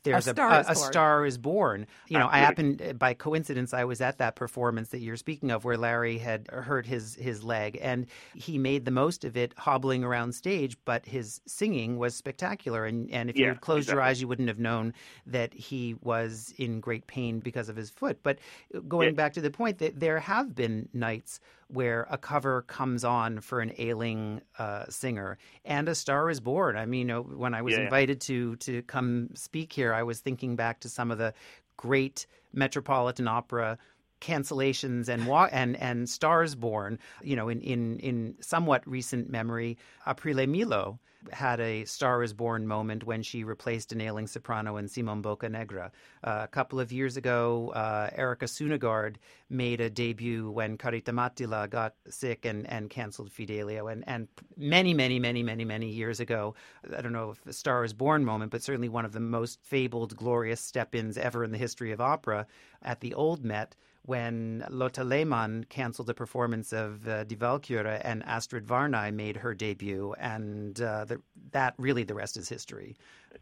there's 0.04 0.28
a, 0.28 0.32
a, 0.32 0.34
star, 0.34 0.52
a, 0.52 0.72
a 0.72 0.76
star, 0.76 1.26
is 1.26 1.38
born. 1.38 1.88
You 2.08 2.20
know, 2.20 2.28
I 2.30 2.40
happened 2.40 2.82
uh, 2.82 2.94
by 2.94 3.14
coincidence 3.14 3.74
I 3.74 3.86
was 3.86 4.02
at 4.02 4.18
that 4.18 4.36
performance 4.36 4.90
that 4.90 5.00
you're 5.00 5.18
speaking 5.18 5.52
of, 5.52 5.66
where 5.66 5.78
Larry 5.78 6.18
had 6.18 6.48
hurt 6.52 6.86
his 6.86 7.16
his 7.16 7.44
leg, 7.44 7.80
and 7.82 8.08
he 8.36 8.58
made 8.58 8.86
the 8.86 8.92
most 8.92 9.24
of 9.24 9.38
it, 9.38 9.54
hobbling 9.58 10.04
around 10.04 10.34
stage. 10.34 10.78
But 10.86 11.06
his 11.06 11.42
singing 11.46 11.98
was 11.98 12.16
spectacular, 12.16 12.86
and 12.86 13.10
and 13.12 13.30
if 13.30 13.38
yeah, 13.38 13.44
you 13.44 13.48
had 13.50 13.62
closed 13.62 13.84
exactly. 13.84 13.96
your 13.96 14.02
eyes, 14.04 14.22
you 14.22 14.28
wouldn't 14.28 14.50
have 14.50 14.60
known 14.60 14.94
that 15.28 15.54
he 15.54 15.96
was 16.02 16.54
in 16.58 16.80
great 16.80 17.08
pain 17.08 17.40
because 17.40 17.70
of 17.70 17.76
his 17.76 17.90
foot. 17.90 18.20
But 18.24 18.40
uh, 18.76 18.80
going 18.80 19.10
yeah. 19.10 19.16
back 19.16 19.34
to 19.34 19.42
the 19.42 19.52
point 19.52 19.80
that 19.80 20.00
there 20.00 20.20
have 20.20 20.54
been 20.54 20.90
nights 20.94 21.40
where 21.74 22.08
a 22.10 22.18
cover 22.18 22.62
comes 22.64 23.04
on 23.04 23.42
for 23.42 23.60
an 23.60 23.74
ailing 23.78 24.42
uh, 24.60 24.86
singer 24.90 25.38
and 25.66 25.90
a 25.90 25.96
star 25.96 26.30
is 26.30 26.40
born. 26.40 26.78
I 26.78 26.86
mean, 26.86 27.10
when 27.10 27.54
I 27.54 27.62
was 27.62 27.74
yeah, 27.74 27.82
invited 27.82 28.22
to 28.22 28.56
to 28.58 28.82
come 28.84 29.30
speak 29.34 29.74
here, 29.74 29.94
I 29.94 30.04
was 30.04 30.20
thinking 30.20 30.56
back 30.56 30.80
to 30.82 30.90
some 30.90 31.12
of 31.12 31.18
the 31.18 31.34
great 31.78 32.28
Metropolitan 32.54 33.28
Opera 33.28 33.78
cancellations 34.22 35.10
and 35.10 35.28
and 35.52 35.76
and 35.76 36.10
stars 36.10 36.56
born. 36.56 37.00
You 37.22 37.36
know, 37.36 37.50
in 37.50 37.62
in 37.62 38.00
in 38.00 38.36
somewhat 38.40 38.88
recent 38.88 39.30
memory, 39.30 39.78
Aprile 40.06 40.48
Milo 40.48 41.00
had 41.32 41.60
a 41.60 41.86
Star 41.86 42.24
is 42.24 42.34
Born 42.34 42.68
moment 42.68 43.04
when 43.04 43.24
she 43.24 43.44
replaced 43.44 43.92
an 43.92 44.02
ailing 44.02 44.28
soprano 44.28 44.78
in 44.78 44.88
Simon 44.88 45.22
Boccanegra. 45.22 45.92
Uh, 46.24 46.42
a 46.44 46.48
couple 46.48 46.80
of 46.80 46.92
years 46.92 47.18
ago, 47.18 47.72
uh, 47.76 48.10
Erika 48.16 48.46
Sunnegårdh 48.46 49.16
made 49.50 49.82
a 49.82 49.90
debut 49.90 50.50
when 50.50 50.78
Karita 50.78 51.14
Mattila 51.14 51.70
got 51.70 51.96
sick 52.10 52.46
and, 52.46 52.70
and 52.70 52.90
canceled 52.90 53.32
Fidelio. 53.32 53.88
And, 53.88 54.04
and 54.08 54.28
many, 54.58 54.94
many, 54.94 55.20
many, 55.20 55.44
many, 55.44 55.66
many 55.66 55.90
years 55.90 56.20
ago, 56.20 56.56
I 56.96 57.02
don't 57.02 57.14
know 57.14 57.32
if 57.32 57.46
a 57.46 57.54
Star 57.54 57.84
is 57.84 57.94
Born 57.94 58.26
moment, 58.26 58.52
but 58.52 58.64
certainly 58.64 58.90
one 58.90 59.06
of 59.06 59.14
the 59.14 59.20
most 59.20 59.60
fabled, 59.62 60.16
glorious 60.16 60.62
step 60.62 60.96
ins 60.96 61.18
ever 61.18 61.44
in 61.44 61.52
the 61.52 61.58
history 61.58 61.92
of 61.92 62.02
opera 62.02 62.48
at 62.82 63.00
the 63.00 63.14
Old 63.14 63.44
Met 63.44 63.76
when 64.06 64.66
Lotte 64.70 65.06
Lehmann 65.06 65.66
canceled 65.70 66.08
the 66.08 66.14
performance 66.14 66.74
of 66.74 67.08
uh, 67.08 67.24
Die 67.24 67.36
Walküre 67.36 68.02
and 68.04 68.24
Astrid 68.24 68.66
Varnay 68.66 69.14
made 69.14 69.38
her 69.38 69.54
debut, 69.54 70.14
and 70.20 70.82
uh, 70.82 71.06
the, 71.06 71.22
that 71.52 71.74
really 71.78 72.04
the 72.04 72.14
rest 72.14 72.36
is 72.38 72.50
history. 72.50 72.96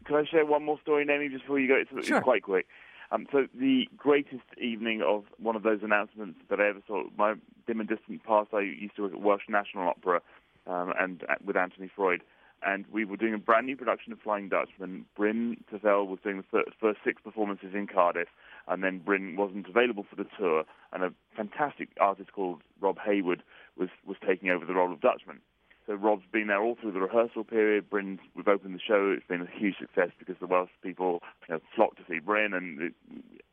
Can 0.04 0.16
I 0.16 0.24
share 0.24 0.46
one 0.46 0.64
more 0.64 0.78
story, 0.80 1.04
Naomi, 1.04 1.28
just 1.28 1.42
before 1.42 1.58
you 1.58 1.68
go? 1.68 1.74
It's, 1.74 2.06
sure. 2.06 2.18
it's 2.18 2.24
quite 2.24 2.42
quick. 2.42 2.66
Um, 3.10 3.26
so 3.30 3.46
the 3.54 3.88
greatest 3.96 4.46
evening 4.56 5.02
of 5.02 5.24
one 5.38 5.54
of 5.54 5.64
those 5.64 5.80
announcements 5.82 6.38
that 6.48 6.60
I 6.60 6.68
ever 6.68 6.80
saw, 6.86 7.02
my 7.18 7.34
dim 7.66 7.80
and 7.80 7.88
distant 7.88 8.24
past, 8.24 8.54
I 8.54 8.60
used 8.60 8.96
to 8.96 9.02
work 9.02 9.12
at 9.12 9.20
Welsh 9.20 9.42
National 9.48 9.88
Opera 9.88 10.22
um, 10.66 10.94
and 10.98 11.22
uh, 11.28 11.34
with 11.44 11.56
Anthony 11.56 11.90
Freud, 11.94 12.22
and 12.64 12.86
we 12.90 13.04
were 13.04 13.18
doing 13.18 13.34
a 13.34 13.38
brand 13.38 13.66
new 13.66 13.76
production 13.76 14.12
of 14.12 14.20
Flying 14.20 14.48
Dutchman. 14.48 15.04
Bryn 15.14 15.58
Terfel 15.70 16.06
was 16.06 16.20
doing 16.22 16.42
the 16.52 16.62
first 16.80 17.00
six 17.04 17.20
performances 17.20 17.74
in 17.74 17.86
Cardiff, 17.86 18.28
and 18.68 18.82
then 18.82 18.98
Bryn 18.98 19.36
wasn't 19.36 19.68
available 19.68 20.04
for 20.08 20.16
the 20.16 20.26
tour, 20.38 20.64
and 20.92 21.04
a 21.04 21.12
fantastic 21.36 21.90
artist 22.00 22.32
called 22.32 22.62
Rob 22.80 22.98
Hayward 23.04 23.42
was, 23.76 23.88
was 24.06 24.16
taking 24.26 24.50
over 24.50 24.64
the 24.64 24.74
role 24.74 24.92
of 24.92 25.00
Dutchman. 25.00 25.40
So 25.86 25.94
Rob's 25.94 26.24
been 26.32 26.46
there 26.46 26.62
all 26.62 26.76
through 26.80 26.92
the 26.92 27.00
rehearsal 27.00 27.42
period. 27.42 27.90
Bryn, 27.90 28.20
we've 28.36 28.46
opened 28.46 28.74
the 28.74 28.80
show. 28.80 29.12
It's 29.16 29.26
been 29.26 29.42
a 29.42 29.58
huge 29.58 29.78
success 29.80 30.10
because 30.18 30.36
the 30.40 30.46
Welsh 30.46 30.70
people 30.82 31.22
you 31.48 31.54
know, 31.54 31.60
flocked 31.74 31.96
to 31.98 32.04
see 32.08 32.20
Bryn, 32.20 32.54
and 32.54 32.80
it, 32.80 32.94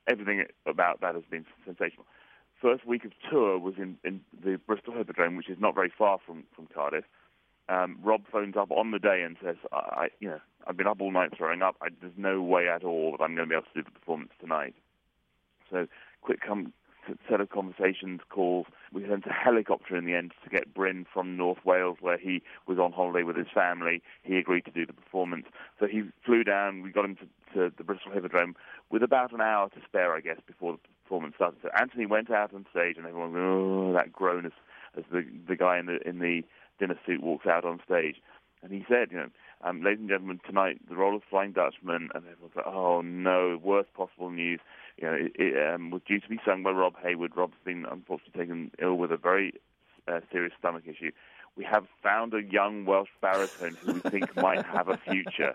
everything 0.08 0.46
about 0.68 1.02
that 1.02 1.16
has 1.16 1.24
been 1.30 1.46
sensational. 1.66 2.06
First 2.62 2.86
week 2.86 3.06
of 3.06 3.12
tour 3.32 3.58
was 3.58 3.76
in, 3.78 3.98
in 4.04 4.22
the 4.44 4.58
Bristol 4.58 4.94
Hippodrome, 4.94 5.38
which 5.38 5.50
is 5.50 5.58
not 5.60 5.74
very 5.74 5.92
far 5.98 6.20
from, 6.24 6.44
from 6.56 6.68
Cardiff. 6.68 7.06
Um, 7.68 7.98
Rob 8.04 8.24
phones 8.32 8.58
up 8.58 8.72
on 8.72 8.92
the 8.92 9.00
day 9.00 9.22
and 9.24 9.38
says, 9.44 9.56
I, 9.72 10.10
you 10.20 10.28
know, 10.28 10.40
I've 10.68 10.76
been 10.76 10.88
up 10.88 11.02
all 11.02 11.12
night 11.12 11.32
throwing 11.38 11.62
up. 11.62 11.76
I, 11.82 11.88
there's 12.02 12.14
no 12.18 12.42
way 12.42 12.68
at 12.68 12.84
all 12.84 13.12
that 13.12 13.24
I'm 13.24 13.36
going 13.36 13.48
to 13.48 13.50
be 13.50 13.56
able 13.56 13.68
to 13.74 13.82
do 13.82 13.84
the 13.84 13.92
performance 13.92 14.32
tonight. 14.40 14.76
So 15.70 15.88
quick 16.22 16.40
com- 16.46 16.74
set 17.30 17.42
of 17.42 17.50
conversations, 17.50 18.22
calls. 18.30 18.68
We 18.94 19.08
sent 19.08 19.26
a 19.26 19.34
helicopter 19.34 19.96
in 19.96 20.06
the 20.06 20.14
end 20.14 20.34
to 20.44 20.50
get 20.50 20.74
Bryn 20.74 21.06
from 21.12 21.38
North 21.38 21.60
Wales, 21.66 21.98
where 22.02 22.18
he 22.18 22.42
was 22.68 22.78
on 22.78 22.92
holiday 22.92 23.24
with 23.24 23.36
his 23.36 23.48
family. 23.54 24.02
He 24.24 24.38
agreed 24.38 24.66
to 24.66 24.72
do 24.72 24.86
the 24.86 24.94
performance. 24.94 25.46
So 25.80 25.88
he 25.88 26.04
flew 26.26 26.44
down. 26.44 26.82
We 26.82 26.92
got 26.92 27.06
him 27.06 27.16
to, 27.16 27.54
to 27.54 27.76
the 27.76 27.84
Bristol 27.84 28.12
Hippodrome 28.12 28.56
with 28.90 29.04
about 29.04 29.34
an 29.34 29.42
hour 29.42 29.70
to 29.70 29.82
spare, 29.86 30.14
I 30.14 30.22
guess, 30.22 30.38
before 30.46 30.74
the 30.74 30.80
performance 31.04 31.36
started. 31.36 31.60
So 31.62 31.70
Anthony 31.80 32.06
went 32.06 32.32
out 32.32 32.54
on 32.54 32.66
stage, 32.72 32.98
and 32.98 33.06
everyone, 33.06 33.36
oh, 33.36 33.94
that 33.94 34.12
groan 34.12 34.46
as, 34.46 34.52
as 34.98 35.04
the 35.12 35.26
the 35.48 35.56
guy 35.56 35.80
in 35.80 35.86
the 35.86 36.00
in 36.08 36.20
the 36.20 36.44
dinner 36.80 37.00
suit 37.06 37.24
walks 37.24 37.46
out 37.46 37.66
on 37.66 37.80
stage. 37.86 38.18
And 38.62 38.74
he 38.74 38.84
said, 38.90 39.12
you 39.12 39.18
know, 39.18 39.30
um, 39.64 39.84
ladies 39.84 40.00
and 40.02 40.10
gentlemen, 40.10 40.40
tonight 40.46 40.80
the 40.90 40.96
role 40.96 41.16
of 41.16 41.22
Flying 41.30 41.54
Dutchman, 41.54 42.10
and 42.14 42.24
everyone's 42.26 42.56
like, 42.56 42.66
oh 42.66 43.02
no, 43.02 43.60
worst 43.62 43.94
possible 43.94 44.30
news. 44.30 44.60
You 45.02 45.08
know, 45.08 45.14
it, 45.14 45.32
it 45.36 45.74
um, 45.74 45.92
was 45.92 46.02
due 46.06 46.20
to 46.20 46.28
be 46.28 46.40
sung 46.46 46.64
by 46.64 46.72
Rob 46.72 46.96
Hayward. 47.02 47.36
Rob's 47.36 47.54
been 47.64 47.86
unfortunately 47.90 48.42
taken 48.42 48.72
ill 48.82 48.96
with 48.96 49.12
a 49.12 49.18
very 49.18 49.54
uh, 50.08 50.20
serious 50.32 50.54
stomach 50.60 50.84
issue. 50.86 51.12
We 51.56 51.64
have 51.66 51.86
found 52.04 52.34
a 52.34 52.42
young 52.42 52.86
Welsh 52.86 53.10
baritone 53.22 53.76
who 53.82 53.94
we 53.94 54.00
think 54.02 54.36
might 54.42 54.66
have 54.66 54.90
a 54.90 54.98
future. 54.98 55.54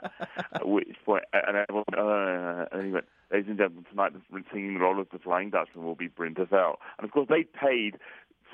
At 0.53 0.67
which 0.67 0.97
point, 1.05 1.25
and 1.33 1.57
everyone, 1.57 1.85
uh, 1.97 2.67
and 2.73 2.87
he 2.87 2.93
went, 2.93 3.07
ladies 3.31 3.49
and 3.49 3.59
gentlemen, 3.59 3.87
tonight 3.91 4.13
the 4.13 4.43
singing 4.53 4.75
the 4.75 4.81
role 4.81 5.01
of 5.01 5.09
the 5.11 5.19
Flying 5.19 5.51
Dutchman 5.51 5.85
will 5.85 5.95
be 5.95 6.09
Bryn 6.09 6.35
Terfel. 6.35 6.77
And 6.99 7.05
of 7.05 7.11
course, 7.11 7.29
they 7.29 7.45
paid 7.45 7.97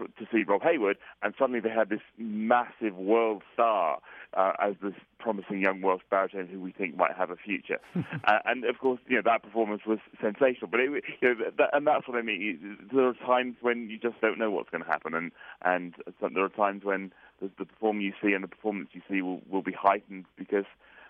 for, 0.00 0.06
to 0.06 0.30
see 0.32 0.44
Rob 0.44 0.62
Hayward, 0.62 0.96
and 1.22 1.34
suddenly 1.38 1.60
they 1.60 1.70
had 1.70 1.88
this 1.88 2.00
massive 2.18 2.96
world 2.96 3.42
star 3.52 4.00
uh, 4.34 4.52
as 4.60 4.74
this 4.82 4.94
promising 5.18 5.60
young 5.60 5.82
Welsh 5.82 6.02
baritone 6.10 6.46
who 6.46 6.60
we 6.60 6.72
think 6.72 6.96
might 6.96 7.16
have 7.16 7.30
a 7.30 7.36
future. 7.36 7.78
uh, 8.24 8.38
and 8.46 8.64
of 8.64 8.78
course, 8.78 9.00
you 9.06 9.16
know 9.16 9.22
that 9.24 9.42
performance 9.42 9.82
was 9.86 9.98
sensational. 10.20 10.68
But 10.70 10.80
it, 10.80 11.04
you 11.20 11.28
know, 11.28 11.34
that, 11.58 11.70
and 11.72 11.86
that's 11.86 12.08
what 12.08 12.16
I 12.16 12.22
mean. 12.22 12.78
There 12.92 13.06
are 13.06 13.14
times 13.14 13.56
when 13.60 13.90
you 13.90 13.98
just 13.98 14.20
don't 14.20 14.38
know 14.38 14.50
what's 14.50 14.70
going 14.70 14.84
to 14.84 14.90
happen, 14.90 15.14
and 15.14 15.32
and 15.62 15.94
there 16.34 16.44
are 16.44 16.48
times 16.48 16.84
when 16.84 17.12
the, 17.40 17.50
the 17.58 17.64
performance 17.64 18.04
you 18.04 18.12
see 18.28 18.34
and 18.34 18.44
the 18.44 18.48
performance 18.48 18.88
you 18.92 19.02
see 19.10 19.22
will, 19.22 19.40
will 19.50 19.62
be 19.62 19.72
heightened 19.72 20.24
because 20.36 20.66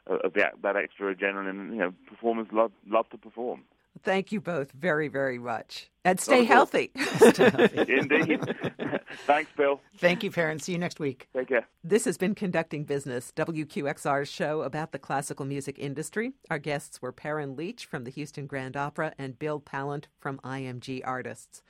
of 0.07 0.33
that, 0.35 0.55
that 0.63 0.77
extra 0.77 1.15
adrenaline. 1.15 1.71
You 1.71 1.79
know, 1.79 1.93
performers 2.09 2.47
love 2.53 2.73
love 2.89 3.09
to 3.11 3.19
perform. 3.19 3.63
Thank 4.03 4.33
you 4.33 4.41
both 4.41 4.73
very, 4.73 5.09
very 5.09 5.39
much. 5.39 5.91
And 6.05 6.19
stay 6.29 6.45
healthy. 6.45 6.91
stay 7.31 7.51
healthy. 7.51 7.93
Indeed. 7.93 8.41
Thanks, 9.27 9.51
Bill. 9.57 9.81
Thank 9.99 10.23
you, 10.23 10.31
Perryn. 10.31 10.61
See 10.61 10.73
you 10.73 10.79
next 10.79 11.01
week. 11.01 11.29
Take 11.35 11.49
care. 11.49 11.67
This 11.85 12.05
has 12.05 12.17
been 12.17 12.35
Conducting 12.35 12.85
Business, 12.85 13.33
WQXR's 13.37 14.29
show 14.29 14.63
about 14.63 14.93
the 14.93 14.99
classical 14.99 15.45
music 15.45 15.79
industry. 15.79 16.33
Our 16.51 16.59
guests 16.59 17.03
were 17.03 17.13
Perryn 17.13 17.57
Leech 17.57 17.87
from 17.87 18.05
the 18.05 18.11
Houston 18.11 18.47
Grand 18.47 18.77
Opera 18.77 19.13
and 19.19 19.39
Bill 19.39 19.61
Pallant 19.61 20.05
from 20.19 20.39
IMG 20.39 21.03
Artists. 21.05 21.63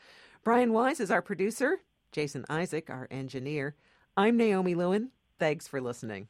Brian 0.44 0.72
Wise 0.72 1.00
is 1.00 1.10
our 1.10 1.22
producer, 1.22 1.78
Jason 2.12 2.44
Isaac, 2.48 2.88
our 2.88 3.08
engineer. 3.10 3.74
I'm 4.16 4.36
Naomi 4.36 4.74
Lewin. 4.74 5.10
Thanks 5.38 5.66
for 5.66 5.80
listening. 5.80 6.28